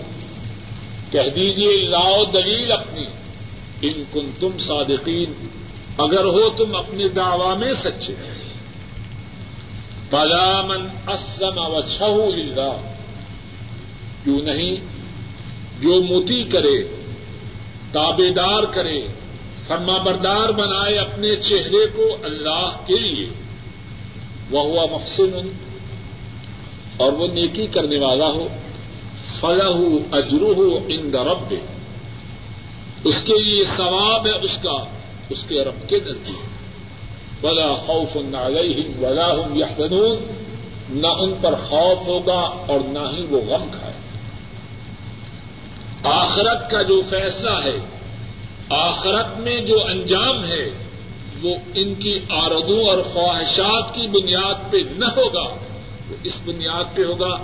[1.10, 3.04] کہہ دیجیے لاؤ دلیل اپنی۔
[3.82, 5.46] ان کن تم صادقین
[5.98, 8.14] اگر ہو تم اپنے دعوی میں سچے۔
[10.10, 12.30] پلامن اسم و چھو
[14.24, 14.76] کیوں نہیں؟
[15.80, 17.04] جو متی کرے
[17.92, 19.02] تابے دار کرے
[19.66, 23.47] فرما بردار بنائے اپنے چہرے کو اللہ کے لیے۔
[24.50, 25.46] وہ ہوا مقصد
[26.96, 28.48] اور وہ نیکی کرنے والا ہو
[29.40, 31.54] فلاح اجرو ہو ان رب
[33.04, 34.84] اس کے لیے ثواب ہے اس کا،
[35.28, 36.58] اس کے رب کے نزدیک۔
[37.44, 40.42] ولا خوف علیہم ولا هم يحزنون
[40.88, 43.92] نہ ان پر خوف ہوگا اور نہ ہی وہ غم کھائے۔
[46.02, 47.78] آخرت کا جو فیصلہ ہے،
[48.70, 50.70] آخرت میں جو انجام ہے
[51.42, 55.54] وہ ان کی آردوں اور خواہشات کی بنیاد پہ نہ ہوگا،
[56.10, 57.36] وہ اس بنیاد پہ ہوگا،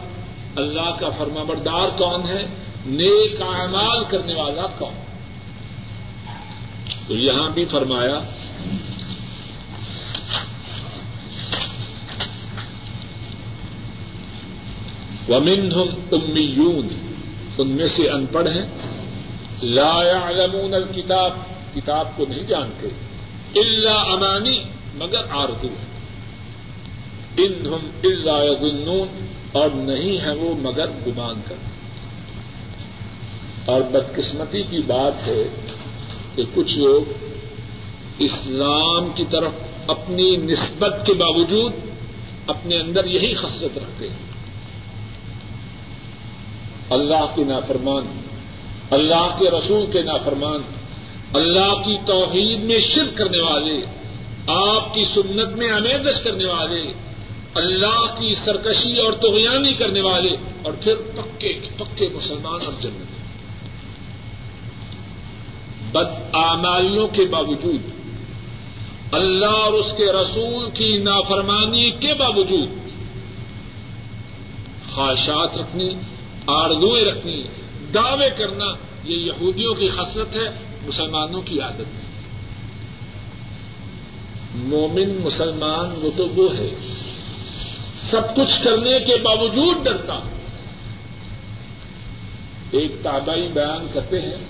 [0.57, 2.47] اللہ کا فرما بردار کون ہے؟
[2.87, 4.95] نیک اعمال کرنے والا کون؟
[7.09, 8.21] تو یہاں بھی فرمایا
[15.29, 16.89] ومن ہم امیون
[17.59, 18.67] ان میں سے ان پڑھ ہیں،
[19.63, 21.33] لا يعلمون الکتاب
[21.75, 22.89] کتاب کو نہیں جانتے۔
[23.57, 24.59] اللہ امانی،
[24.95, 25.95] مگر آردو ہے۔
[27.37, 31.55] ان ہم اللہ یظنون، اور نہیں ہے وہ مگر گمان کر۔
[33.65, 35.43] اور بدقسمتی کی بات ہے
[36.35, 37.13] کہ کچھ لوگ
[38.19, 39.53] اسلام کی طرف
[39.87, 41.73] اپنی نسبت کے باوجود
[42.47, 44.17] اپنے اندر یہی خصلت رکھتے ہیں۔
[46.91, 48.21] اللہ کے نافرمان
[48.91, 50.61] اللہ کے رسول کے نافرمان
[51.35, 53.77] اللہ کی توحید میں شرک کرنے والے،
[54.47, 56.83] آپ کی سنت میں امیدش کرنے والے،
[57.55, 63.11] اللہ کی سرکشی اور توغیانی کرنے والے، اور پھر پکے پکے مسلمان اور جنت
[65.93, 67.83] بد آمالیوں کے باوجود،
[69.13, 72.71] اللہ اور اس کے رسول کی نافرمانی کے باوجود،
[74.95, 75.89] خواہشات رکھنی
[76.47, 77.43] آردویں رکھنی،
[77.95, 78.73] دعوے کرنا،
[79.05, 80.49] یہ یہودیوں کی خصلت ہے
[80.87, 82.15] مسلمانوں کی عادت ہے۔
[84.55, 86.69] مومن مسلمان وہ تو وہ ہے۔
[88.11, 90.21] سب کچھ کرنے کے باوجود ڈرتا
[92.71, 94.45] ایک تابائی بیان کرتے ہیں۔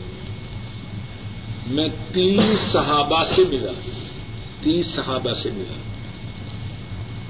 [1.66, 3.72] میں تیس صحابہ سے ملا۔
[4.62, 5.78] تیس صحابہ سے ملا۔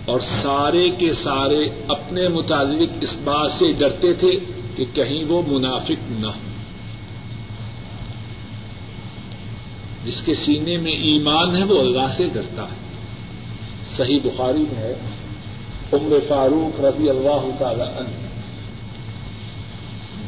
[0.05, 4.39] اور سارے کے سارے اپنے متعلق اس بات سے ڈرتے تھے
[4.77, 6.54] کہ کہیں وہ منافق نہ ہو
[10.05, 12.85] جس کے سینے میں ایمان ہے وہ اللہ سے ڈرتا ہے۔
[13.97, 14.95] صحیح بخاری میں ہے
[15.93, 18.25] عمر فاروق رضی اللہ تعالی عنہ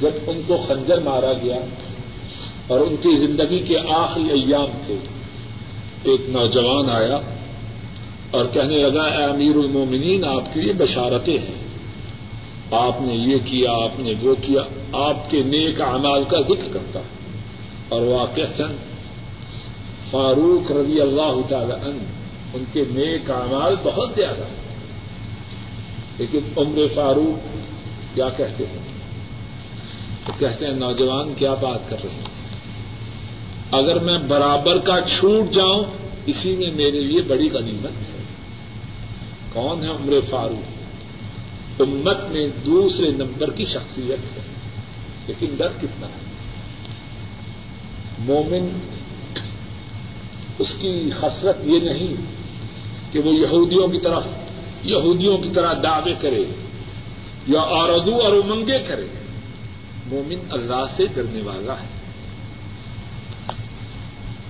[0.00, 1.56] جب ان کو خنجر مارا گیا
[2.66, 4.96] اور ان کی زندگی کے آخری ایام تھے،
[6.02, 7.20] ایک نوجوان آیا
[8.30, 11.66] اور کہنے لگا، اے امیر المومنین، آپ کے لیے بشارتیں ہیں۔
[12.70, 14.62] آپ نے یہ کیا، آپ نے وہ کیا،
[14.92, 17.00] آپ کے نیک اعمال کا ذکر کرتا
[17.88, 18.62] اور واقع
[20.10, 22.02] فاروق رضی اللہ تعالی عنہ،
[22.54, 24.66] ان کے نیک اعمال بہت زیادہ ہیں۔
[26.18, 27.46] لیکن عمر فاروق
[28.14, 28.78] کیا کہتے ہیں؟
[30.26, 32.36] تو کہتے ہیں، نوجوان کیا بات کر رہے ہیں؟
[33.70, 35.84] اگر میں برابر کا چھوٹ جاؤں،
[36.26, 38.22] اسی میں میرے لیے بڑی غنیمت ہے۔
[39.52, 40.76] کون ہے عمر فاروق؟
[41.80, 44.42] امت میں دوسرے نمبر کی شخصیت ہے،
[45.26, 46.26] لیکن ڈر کتنا ہے؟
[48.18, 48.68] مومن
[50.58, 52.14] اس کی حسرت یہ نہیں
[53.12, 54.22] کہ وہ یہودیوں کی طرف
[54.84, 56.44] یہودیوں کی طرح دعوے کرے
[57.46, 59.06] یا آردو اور امنگے کرے،
[60.06, 61.96] مومن اللہ سے ڈرنے والا ہے۔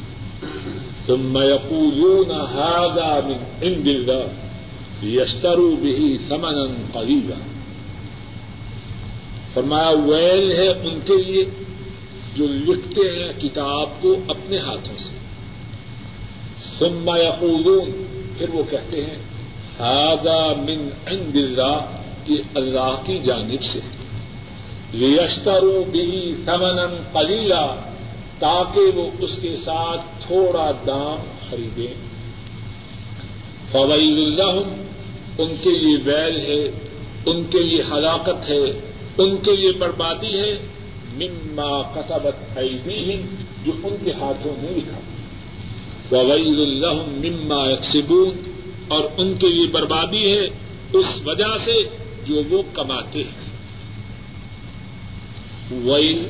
[1.07, 4.29] ثم يقولون هذا من عند الله
[5.03, 7.39] ليشتروا به ثمنا قليلا۔
[9.55, 11.45] فرمایا، ویل ہے ان کے لیے
[12.35, 15.19] جو لکھتے ہیں کتاب کو اپنے ہاتھوں سے۔
[16.79, 18.05] ثم يقولون
[18.39, 19.19] پھر وہ کہتے ہیں
[19.85, 21.81] هذا من عند الله
[22.27, 23.79] یہ اللہ کی جانب سے۔
[24.95, 27.67] یشترو بھی سمن قلیلا،
[28.39, 31.95] تاکہ وہ اس کے ساتھ تھوڑا دام خریدیں۔
[33.73, 34.85] فوائل الحم
[35.39, 36.71] ان کے لیے ویل ہے،
[37.27, 38.71] ان کے لیے ہلاکت ہے،
[39.19, 40.59] ان کے لیے بربادی ہے۔
[41.19, 43.23] مما کتبت ایدیہم
[43.65, 45.01] جو ان کے ہاتھوں نے لکھا۔
[46.09, 48.37] فوائل الحم مما یکسبون
[48.89, 50.45] اور ان کے لیے بربادی ہے،
[50.93, 51.77] اس وجہ سے
[52.27, 53.47] جو وہ کماتے ہیں۔
[55.85, 56.29] ویل،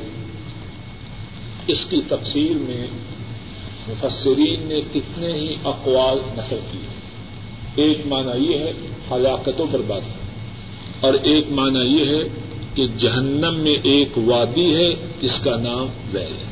[1.67, 2.87] اس کی تفصیل میں
[3.89, 6.89] مفسرین نے کتنے ہی اقوال نقل کیے۔
[7.85, 8.73] ایک معنی یہ ہے
[9.11, 10.13] ہلاکت و بربادی،
[11.01, 12.23] اور ایک معنی یہ ہے
[12.79, 16.49] کہ جہنم میں ایک وادی ہے جس کا نام ویل ہے۔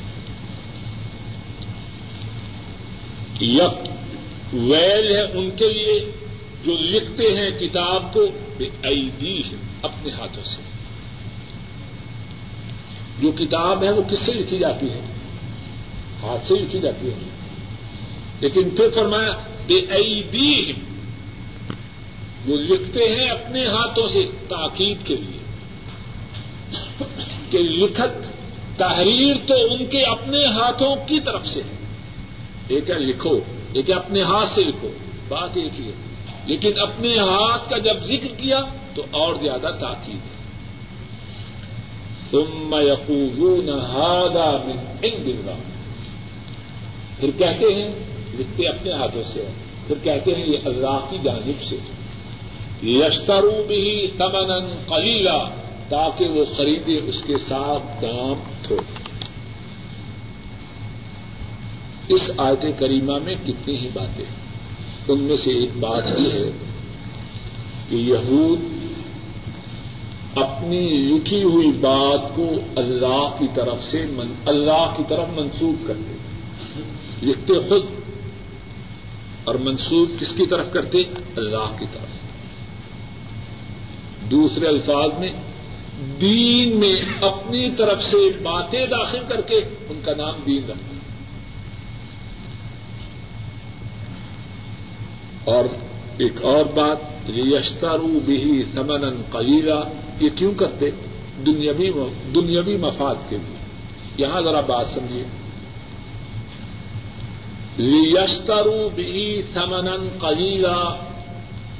[3.40, 3.88] یک
[4.52, 6.10] ویل ہے ان کے لیے
[6.64, 8.26] جو لکھتے ہیں کتاب کو
[8.58, 10.62] بے ایدی ہے اپنے ہاتھوں سے۔
[13.20, 15.00] جو کتاب ہے وہ کس سے لکھی جاتی ہے؟
[16.22, 17.18] ہاتھ سے لکھی جاتی ہے۔
[18.40, 19.32] لیکن پھر فرمایا،
[19.66, 20.72] بے ایدی
[22.46, 25.45] وہ لکھتے ہیں اپنے ہاتھوں سے تاکید کے لیے۔
[27.50, 28.36] کہ لکھت
[28.78, 31.76] تحریر تو ان کے اپنے ہاتھوں کی طرف سے ہے۔
[32.68, 33.38] ایک ہے لکھو؟
[33.72, 34.88] ایک ہے اپنے ہاتھ سے لکھو؟
[35.28, 35.92] بات ایک ہی ہے۔
[36.46, 38.60] لیکن اپنے ہاتھ کا جب ذکر کیا
[38.94, 40.36] تو اور زیادہ تاکید ہے۔
[42.30, 45.58] ثم يقولون هذا من عند الله
[47.20, 47.88] پھر کہتے ہیں،
[48.38, 49.44] لکھتے اپنے ہاتھوں سے۔
[49.86, 51.76] پھر کہتے ہیں، یہ اللہ کی جانب سے۔
[52.86, 58.76] یشترو بھی تمنا قلیلا۔ تاکہ وہ خریدے اس کے ساتھ دام تھو
[62.08, 64.24] اس آیت کریمہ میں کتنی ہی باتیں
[65.08, 66.50] ان میں سے ایک بات یہ ہے
[67.88, 68.60] کہ یہود
[70.38, 76.16] اپنی لکھی ہوئی بات کو اللہ کی طرف سے من اللہ کی طرف منسوخ کرتے
[77.22, 77.82] لکھتے خود۔
[79.44, 80.98] اور منسوخ کس کی طرف کرتے؟
[81.36, 82.06] اللہ کی طرف۔
[84.30, 85.32] دوسرے الفاظ میں
[86.20, 89.54] دین میں اپنی طرف سے باتیں داخل کر کے
[89.88, 90.98] ان کا نام دین رکھنا۔
[95.44, 95.64] اور
[96.18, 99.80] ایک اور بات یشتارو بھی سمن قلیلا
[100.20, 100.90] یہ کیوں کرتے؟
[101.46, 101.90] دنیاوی
[102.34, 103.56] دنیاوی مفاد کے لیے۔
[104.18, 105.24] یہاں ذرا بات سمجھیے۔
[107.76, 110.96] لیشترو بھی سمن قلیلا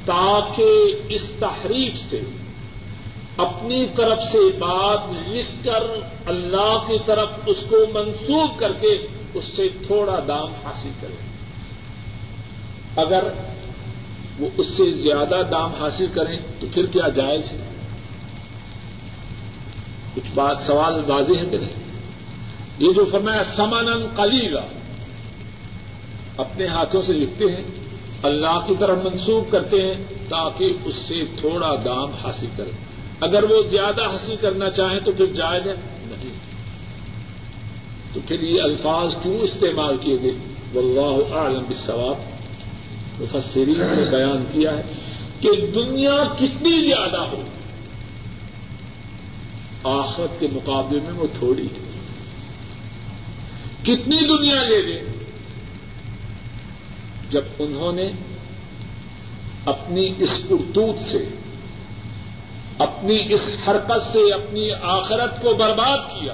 [0.05, 2.21] تاکہ اس تحریف سے
[3.37, 5.83] اپنی طرف سے بات لکھ کر،
[6.25, 11.15] اللہ کی طرف اس کو منسوخ کر کے اس سے تھوڑا دام حاصل کرے۔
[12.95, 13.23] اگر
[14.39, 17.57] وہ اس سے زیادہ دام حاصل کریں تو پھر کیا جائز ہے؟
[20.15, 21.73] کچھ بات سوال واضح ہے کہ نہیں؟
[22.79, 24.61] یہ جو فرمایا سمن قلیلا،
[26.37, 27.63] اپنے ہاتھوں سے لکھتے ہیں،
[28.23, 32.86] اللہ کی طرف منسوخ کرتے ہیں تاکہ اس سے تھوڑا دام حاصل کریں۔
[33.19, 35.73] اگر وہ زیادہ حاصل کرنا چاہیں تو پھر جائز ہے؟
[36.07, 36.35] نہیں۔
[38.13, 40.31] تو پھر یہ الفاظ کیوں استعمال کیے گئے؟
[40.73, 42.15] واللہ اعلم بالصواب۔
[43.21, 44.81] مفسرین نے بیان کیا ہے
[45.39, 47.43] کہ دنیا کتنی زیادہ ہو۔
[49.83, 51.87] آخرت کے مقابلے میں وہ تھوڑی۔ ہے
[53.83, 55.01] کتنی دنیا لے لیں
[57.29, 58.11] جب انہوں نے
[59.65, 61.29] اپنی اس کرتوت سے
[62.77, 66.33] اپنی اس حرکت سے اپنی آخرت کو برباد کیا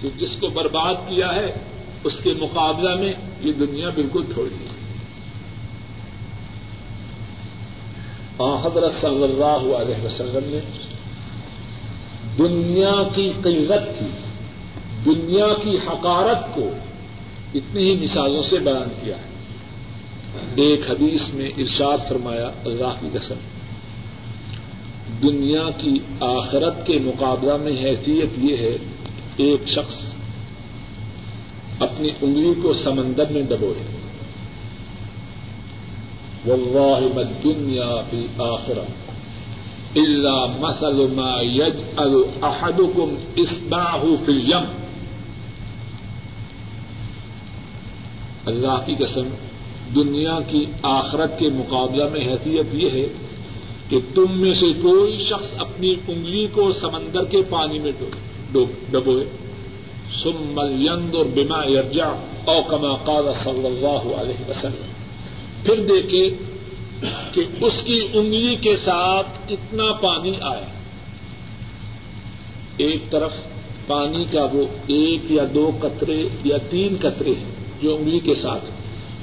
[0.00, 1.54] تو جس کو برباد کیا ہے،
[2.04, 4.76] اس کے مقابلہ میں یہ دنیا بالکل تھوڑی ہے۔
[8.40, 10.60] حضرت صلی اللہ علیہ وسلم نے
[12.38, 14.06] دنیا کی قیمت کی،
[15.04, 16.70] دنیا کی حقارت کو
[17.54, 19.36] اتنی ہی مثالوں سے بیان کیا ہے۔
[20.56, 23.34] ایک حدیث میں ارشاد فرمایا، اللہ کی قسم۔
[25.22, 28.76] دنیا کی آخرت کے مقابلہ میں حیثیت یہ ہے،
[29.36, 29.96] ایک شخص
[31.80, 33.82] اپنی انگلی کو سمندر میں ڈبوئے۔
[36.46, 41.76] واللہ ما دنیا فی آخرت اللہ مسل ما یج
[42.42, 44.64] احدکم اسباہ فی الیم
[48.46, 49.28] اللہ کی قسم،
[49.94, 53.06] دنیا کی آخرت کے مقابلہ میں حیثیت یہ ہے
[53.88, 57.92] کہ تم میں سے کوئی شخص اپنی انگلی کو سمندر کے پانی میں
[58.90, 59.24] ڈبوئے۔
[60.22, 62.08] سم ملند اور بیما یرجا
[62.44, 64.90] او کما قال صلی اللہ علیہ وسلم۔
[65.62, 66.28] پھر دیکھے
[67.32, 70.66] کہ اس کی انگلی کے ساتھ کتنا پانی آیا۔
[72.76, 73.32] ایک طرف
[73.86, 78.64] پانی کا وہ ایک یا دو قطرے یا تین قطرے ہیں جو انگلی کے ساتھ،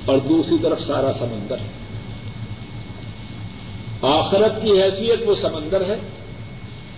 [0.05, 1.82] اور دوسری طرف سارا سمندر ہے۔
[4.03, 5.95] آخرت کی حیثیت وہ سمندر ہے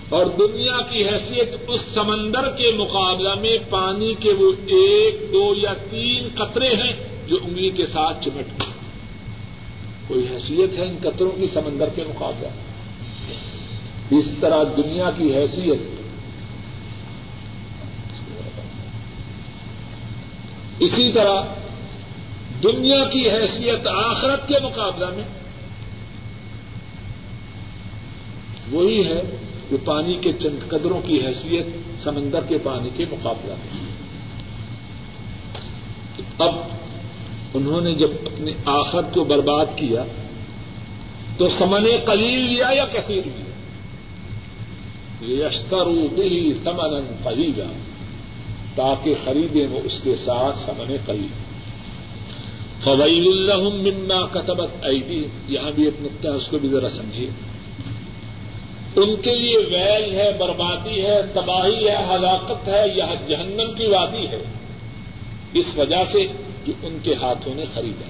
[0.09, 5.73] اور دنیا کی حیثیت اس سمندر کے مقابلہ میں پانی کے وہ ایک، دو یا
[5.89, 6.93] تین قطرے ہیں
[7.27, 8.67] جو انگلی کے ساتھ چمٹ گئے۔
[10.07, 12.47] کوئی حیثیت ہے ان قطروں کی سمندر کے مقابلہ؟
[14.11, 15.79] اس طرح دنیا کی حیثیت۔
[20.79, 21.41] اسی طرح
[22.63, 25.44] دنیا کی حیثیت آخرت کے مقابلہ میں۔
[28.71, 29.21] وہی ہے
[29.71, 31.65] جو پانی کے چند قدروں کی حیثیت
[32.03, 33.95] سمندر کے پانی کے مقابلہ میں
[36.37, 36.55] اب
[37.53, 40.03] انہوں نے جب اپنے آخرت کو برباد کیا،
[41.37, 43.45] تو سمن قلیل لیا یا کثیر لیا؟
[45.47, 47.71] یشتر بھی سمن قلیلا،
[48.75, 51.27] تاکہ خریدیں وہ اس کے ساتھ سمن قلیل۔
[52.83, 57.29] فویل الحم مما کتبت ایدی، یہاں بھی ایک نقطہ ہے، اس کو بھی ذرا سمجھیے۔
[58.95, 64.27] ان کے لیے ویل ہے، بربادی ہے، تباہی ہے، ہلاکت ہے، یا جہنم کی وادی
[64.27, 64.43] ہے۔
[65.53, 66.19] اس وجہ سے
[66.65, 68.09] کہ ان کے ہاتھوں نے خریدا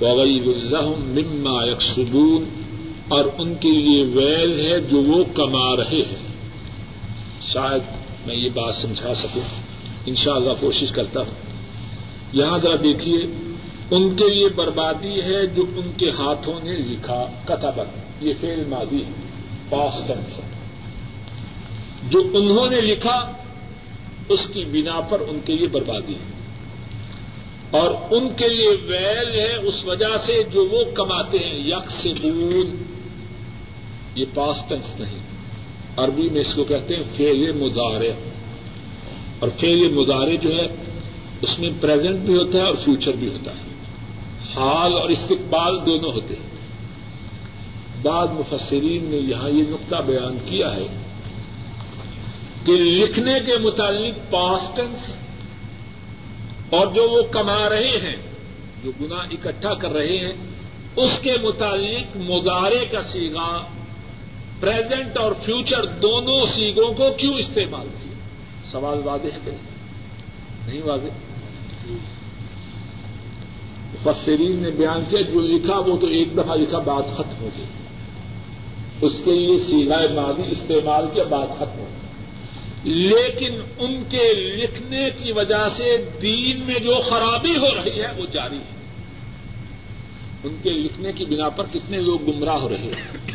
[0.00, 2.44] وغیر الحم مما یکسبون
[3.08, 6.26] اور ان کے لیے ویل ہے جو وہ کما رہے ہیں۔
[7.52, 7.82] شاید
[8.26, 9.42] میں یہ بات سمجھا سکوں۔
[10.06, 11.34] ان شاء اللہ کوشش کرتا ہوں۔
[12.32, 13.18] یہاں ذرا دیکھیے،
[13.90, 17.86] ان کے لیے بربادی ہے جو ان کے ہاتھوں نے لکھا۔ کتابت
[18.20, 19.33] یہ فیل مادی ہے۔
[19.74, 20.40] پاس ٹینس
[22.12, 23.32] جو انہوں نے لکھا،
[24.28, 26.34] اس کی بنا پر ان کے لیے بربادی ہے۔
[27.70, 32.12] اور ان کے لیے ویل ہے، اس وجہ سے جو وہ کماتے ہیں یک سے
[34.14, 35.18] یہ پاس ٹینس نہیں۔
[35.96, 38.12] عربی میں اس کو کہتے ہیں فیل مظاہرے
[39.38, 40.66] اور فیل مظاہرے جو ہے،
[41.42, 43.62] اس میں پریزنٹ بھی ہوتا ہے اور فیوچر بھی ہوتا ہے۔
[44.56, 46.53] حال اور استقبال دونوں ہوتے ہیں۔
[48.04, 50.86] بعض مفسرین نے یہاں یہ نقطہ بیان کیا ہے
[52.64, 55.16] کہ لکھنے کے متعلق پاسٹنس
[56.70, 58.16] اور جو وہ کما رہے ہیں،
[58.84, 60.32] جو گنا اکٹھا کر رہے ہیں،
[60.96, 63.66] اس کے متعلق مدارے کا سیگا
[64.60, 68.14] پریزنٹ اور فیوچر دونوں سیگوں کو کیوں استعمال کیا؟
[68.64, 69.56] سوال واضح ہے؟
[70.66, 71.08] نہیں واضح۔
[73.94, 77.64] مفسرین نے بیان کیا، جو لکھا وہ تو ایک دفعہ لکھا بات ختم ہو گئی۔
[79.00, 81.88] اس کے لیے سیلائے مادی استعمال کیا، بات ختم ہو
[82.84, 88.26] لیکن ان کے لکھنے کی وجہ سے دین میں جو خرابی ہو رہی ہے، وہ
[88.32, 88.74] جاری ہے۔
[90.44, 93.32] ان کے لکھنے کی بنا پر کتنے لوگ گمراہ ہو رہے ہیں۔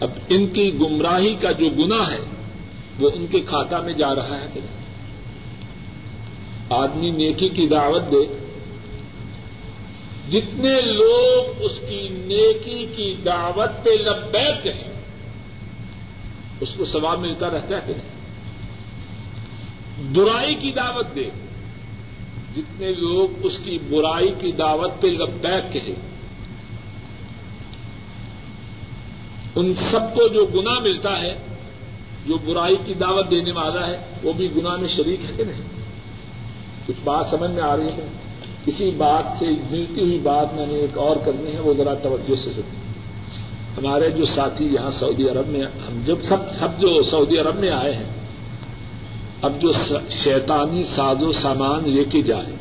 [0.00, 2.20] اب ان کی گمراہی کا جو گنا ہے،
[2.98, 4.84] وہ ان کے کھاتا میں جا رہا ہے کہ نہیں۔
[6.70, 8.43] آدمی نیکی کی دعوت دے
[10.34, 14.92] جتنے لوگ اس کی نیکی کی دعوت پہ لبیک ہیں،
[16.60, 17.92] اس کو ثواب ملتا رہتا ہے کہ
[20.12, 21.30] برائی کی دعوت دے۔
[22.54, 25.94] جتنے لوگ اس کی برائی کی دعوت پہ لبیک کہے
[29.54, 31.38] ان سب کو جو گنا ملتا ہے،
[32.26, 35.62] جو برائی کی دعوت دینے والا ہے، وہ بھی گنا میں شریک ہے کہ نہیں؟
[36.86, 38.23] کچھ بات سمجھ میں آ رہی ہے؟
[38.64, 42.36] کسی بات سے ملتی ہوئی بات میں نے ایک اور کرنی ہے، وہ ذرا توجہ
[42.44, 42.82] سے سنی
[43.78, 47.70] ہمارے جو ساتھی یہاں سعودی عرب میں، ہم جب سب سب جو سعودی عرب میں
[47.70, 48.10] آئے ہیں،
[49.42, 49.72] اب جو
[50.24, 52.52] شیطانی ساز و سامان لے کے جائے،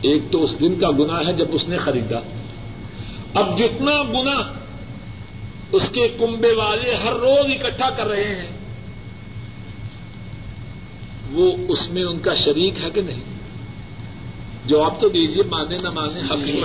[0.00, 2.18] ایک تو اس دن کا گنا ہے جب اس نے خریدا۔
[3.34, 4.38] اب جتنا گنا
[5.72, 8.50] اس کے کنبے والے ہر روز اکٹھا کر رہے ہیں،
[11.32, 13.37] وہ اس میں ان کا شریک ہے کہ نہیں؟
[14.68, 16.60] جواب تو دیجیے مانے نہ مانے ہم نہیں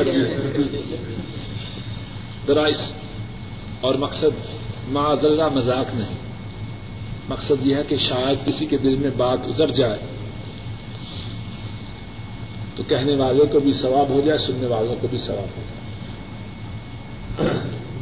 [2.47, 2.93] ذرا اس
[3.81, 4.33] اور مقصد
[4.87, 6.15] معذ اللہ مذاق نہیں
[7.29, 9.99] مقصد یہ ہے کہ شاید کسی کے دل میں بات اتر جائے
[12.75, 15.81] تو کہنے والوں کو بھی ثواب ہو جائے، سننے والوں کو بھی ثواب ہو جائے۔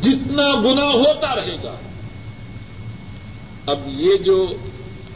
[0.01, 1.75] جتنا گنا ہوتا رہے گا۔
[3.65, 4.53] اب یہ جو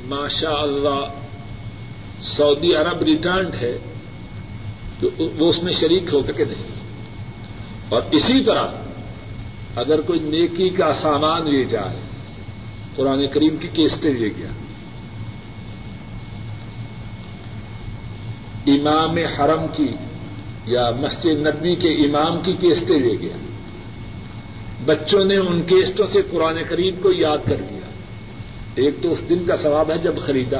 [0.05, 1.05] ماشاء اللہ
[2.37, 3.77] سعودی عرب ریٹرنڈ ہے
[4.99, 6.75] تو وہ اس میں شریک ہو کہ نہیں۔
[7.89, 8.67] اور اسی طرح
[9.75, 11.99] اگر کوئی نیکی کا سامان لے جائے،
[12.95, 14.47] قرآن کریم کی کیسٹیں لے گیا۔
[18.67, 19.87] امام حرم کی
[20.65, 23.37] یا مسجد نبی کے امام کی کیسٹیں لے گیا۔
[24.85, 27.89] بچوں نے ان کیسٹوں سے قرآن کریم کو یاد کر لیا۔
[28.75, 30.57] ایک تو اس دن کا ثواب ہے جب خریدا۔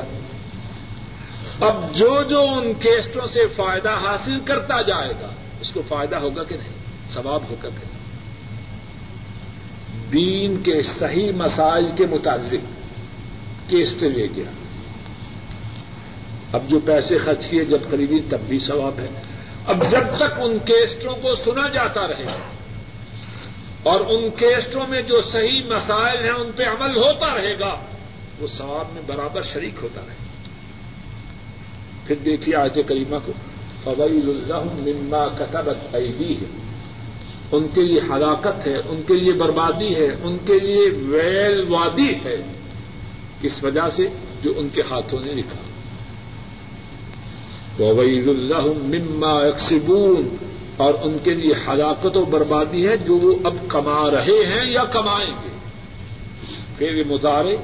[1.59, 5.27] اب جو جو ان کیسٹوں سے فائدہ حاصل کرتا جائے گا،
[5.61, 6.73] اس کو فائدہ ہوگا کہ نہیں؟
[7.13, 7.95] ثواب ہوگا کہ نہیں؟
[10.11, 12.65] دین کے صحیح مسائل کے متعلق
[13.69, 14.51] کیسٹ لے گیا۔
[16.53, 19.07] اب جو پیسے خرچ کیے جب خریدی تب بھی ثواب ہے۔
[19.65, 22.51] اب جب تک ان کیسٹوں کو سنا جاتا رہے گا
[23.83, 27.79] اور ان کیسٹوں میں جو صحیح مسائل ہیں، ان پہ عمل ہوتا رہے گا،
[28.39, 30.24] وہ ثواب میں برابر شریک ہوتا رہے۔ گا
[32.07, 33.31] پھر دیکھیے آج کریمہ کو۔
[33.83, 36.65] فویل اللہ مما کتبت ایدی ہے
[37.51, 42.13] ان کے لیے ہلاکت ہے، ان کے لیے بربادی ہے، ان کے لیے ویل وادی
[42.25, 42.37] ہے۔
[43.41, 44.07] کس وجہ سے
[44.43, 45.57] جو ان کے ہاتھوں نے لکھا۔
[47.83, 50.35] وویل اللہ مما یکسبون
[50.77, 54.83] اور ان کے لیے ہلاکت و بربادی ہے جو وہ اب کما رہے ہیں یا
[54.83, 55.49] کمائیں گے۔
[56.77, 57.57] پھر یہ مظاہرے،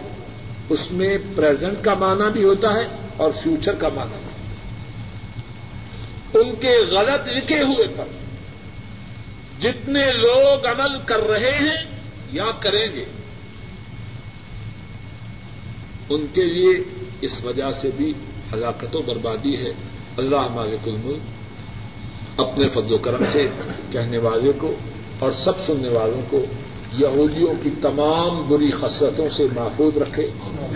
[0.70, 2.88] اس میں پریزنٹ کا معنی بھی ہوتا ہے
[3.18, 4.31] اور فیوچر کا معنی بھی۔
[6.34, 8.06] ان کے غلط لکھے ہوئے پر۔
[9.62, 11.78] جتنے لوگ عمل کر رہے ہیں
[12.32, 13.06] یا کریں گے۔
[16.10, 16.70] ان کے لیے
[17.22, 18.14] اس وجہ سے بھی
[18.54, 19.72] ہلاکت و بربادی ہے۔
[20.18, 21.20] اللہ مالک الملک
[22.40, 23.48] اپنے فضل و کرم سے
[23.92, 24.76] کہنے والے کو
[25.20, 26.46] اور سب سننے والوں کو
[26.94, 30.28] یہودیوں کی تمام بری خسرتوں سے محفوظ رکھے۔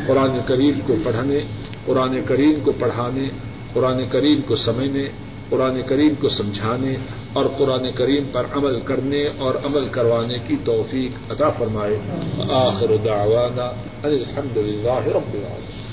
[0.08, 1.40] قرآن کریم کو پڑھنے،
[1.86, 3.26] قرآن کریم کو پڑھانے،
[3.74, 5.06] قرآن کریم کو سمجھنے
[5.50, 6.96] قرآن کریم کو سمجھانے
[7.34, 12.00] اور قرآن کریم پر عمل کرنے اور عمل کروانے کی توفیق عطا فرمائے۔
[12.52, 13.72] آخر دعوانا
[14.04, 15.86] الحمد للہ رب العالمین۔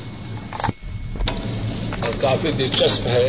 [2.04, 3.28] اور کافی دلچسپ ہے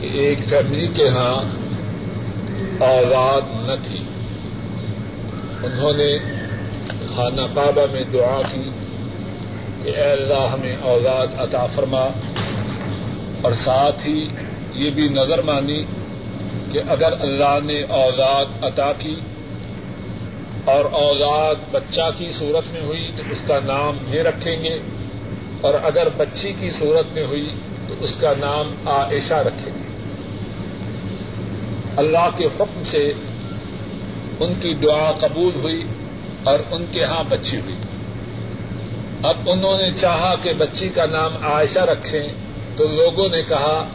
[0.00, 1.58] کہ ایک فیملی کے ہاں
[2.82, 4.00] اولاد نہ تھی۔
[5.62, 6.18] انہوں نے
[7.16, 8.70] خانہ کعبہ میں دعا کی
[9.82, 12.08] کہ اے اللہ ہمیں اولاد عطا فرما۔
[13.42, 14.28] اور ساتھ ہی
[14.74, 15.84] یہ بھی نظر مانی
[16.72, 19.14] کہ اگر اللہ نے اولاد عطا کی
[20.64, 24.78] اور اولاد بچہ کی صورت میں ہوئی تو اس کا نام یہ رکھیں گے
[25.60, 27.48] اور اگر بچی کی صورت میں ہوئی
[27.88, 29.88] تو اس کا نام عائشہ رکھیں گے۔
[31.96, 33.12] اللہ کے حکم سے
[34.40, 35.84] ان کی دعا قبول ہوئی
[36.44, 37.76] اور ان کے ہاں بچی ہوئی۔
[39.22, 42.47] اب انہوں نے چاہا کہ بچی کا نام عائشہ رکھیں
[42.78, 43.88] تو لوگوں نے کہا،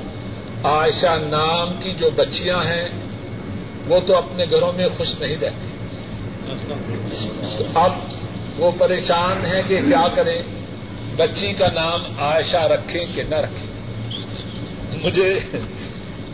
[0.64, 2.90] عائشہ نام کی جو بچیاں ہیں،
[3.88, 5.68] وہ تو اپنے گھروں میں خوش نہیں رہتی
[7.76, 7.92] اب
[8.58, 10.42] وہ پریشان ہیں کہ کیا کریں۔
[11.16, 13.68] بچی کا نام عائشہ رکھیں کہ نہ رکھیں۔
[15.04, 15.40] مجھے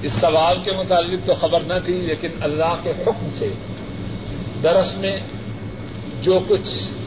[0.02, 3.54] اس سوال کے متعلق تو خبر نہ تھی، لیکن اللہ کے حکم سے
[4.64, 5.18] درس میں
[6.22, 6.99] جو کچھ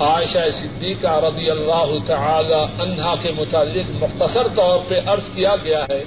[0.00, 6.04] عائشہ صدیقہ رضی اللہ تعالی عنہا کے متعلق مختصر طور پہ عرض کیا گیا ہے۔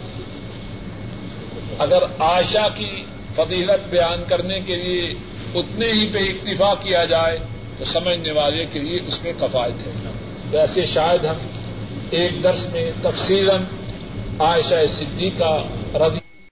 [1.80, 3.04] اگر عائشہ کی
[3.36, 5.14] فضیلت بیان کرنے کے لیے
[5.56, 7.38] اتنے ہی پہ اکتفا کیا جائے،
[7.78, 9.92] تو سمجھنے والے کے لیے اس میں کفایت ہے۔
[10.52, 11.38] ویسے شاید ہم
[12.10, 13.50] ایک درس میں تفصیل
[14.40, 15.54] عائشہ صدیقہ
[15.96, 16.20] رضی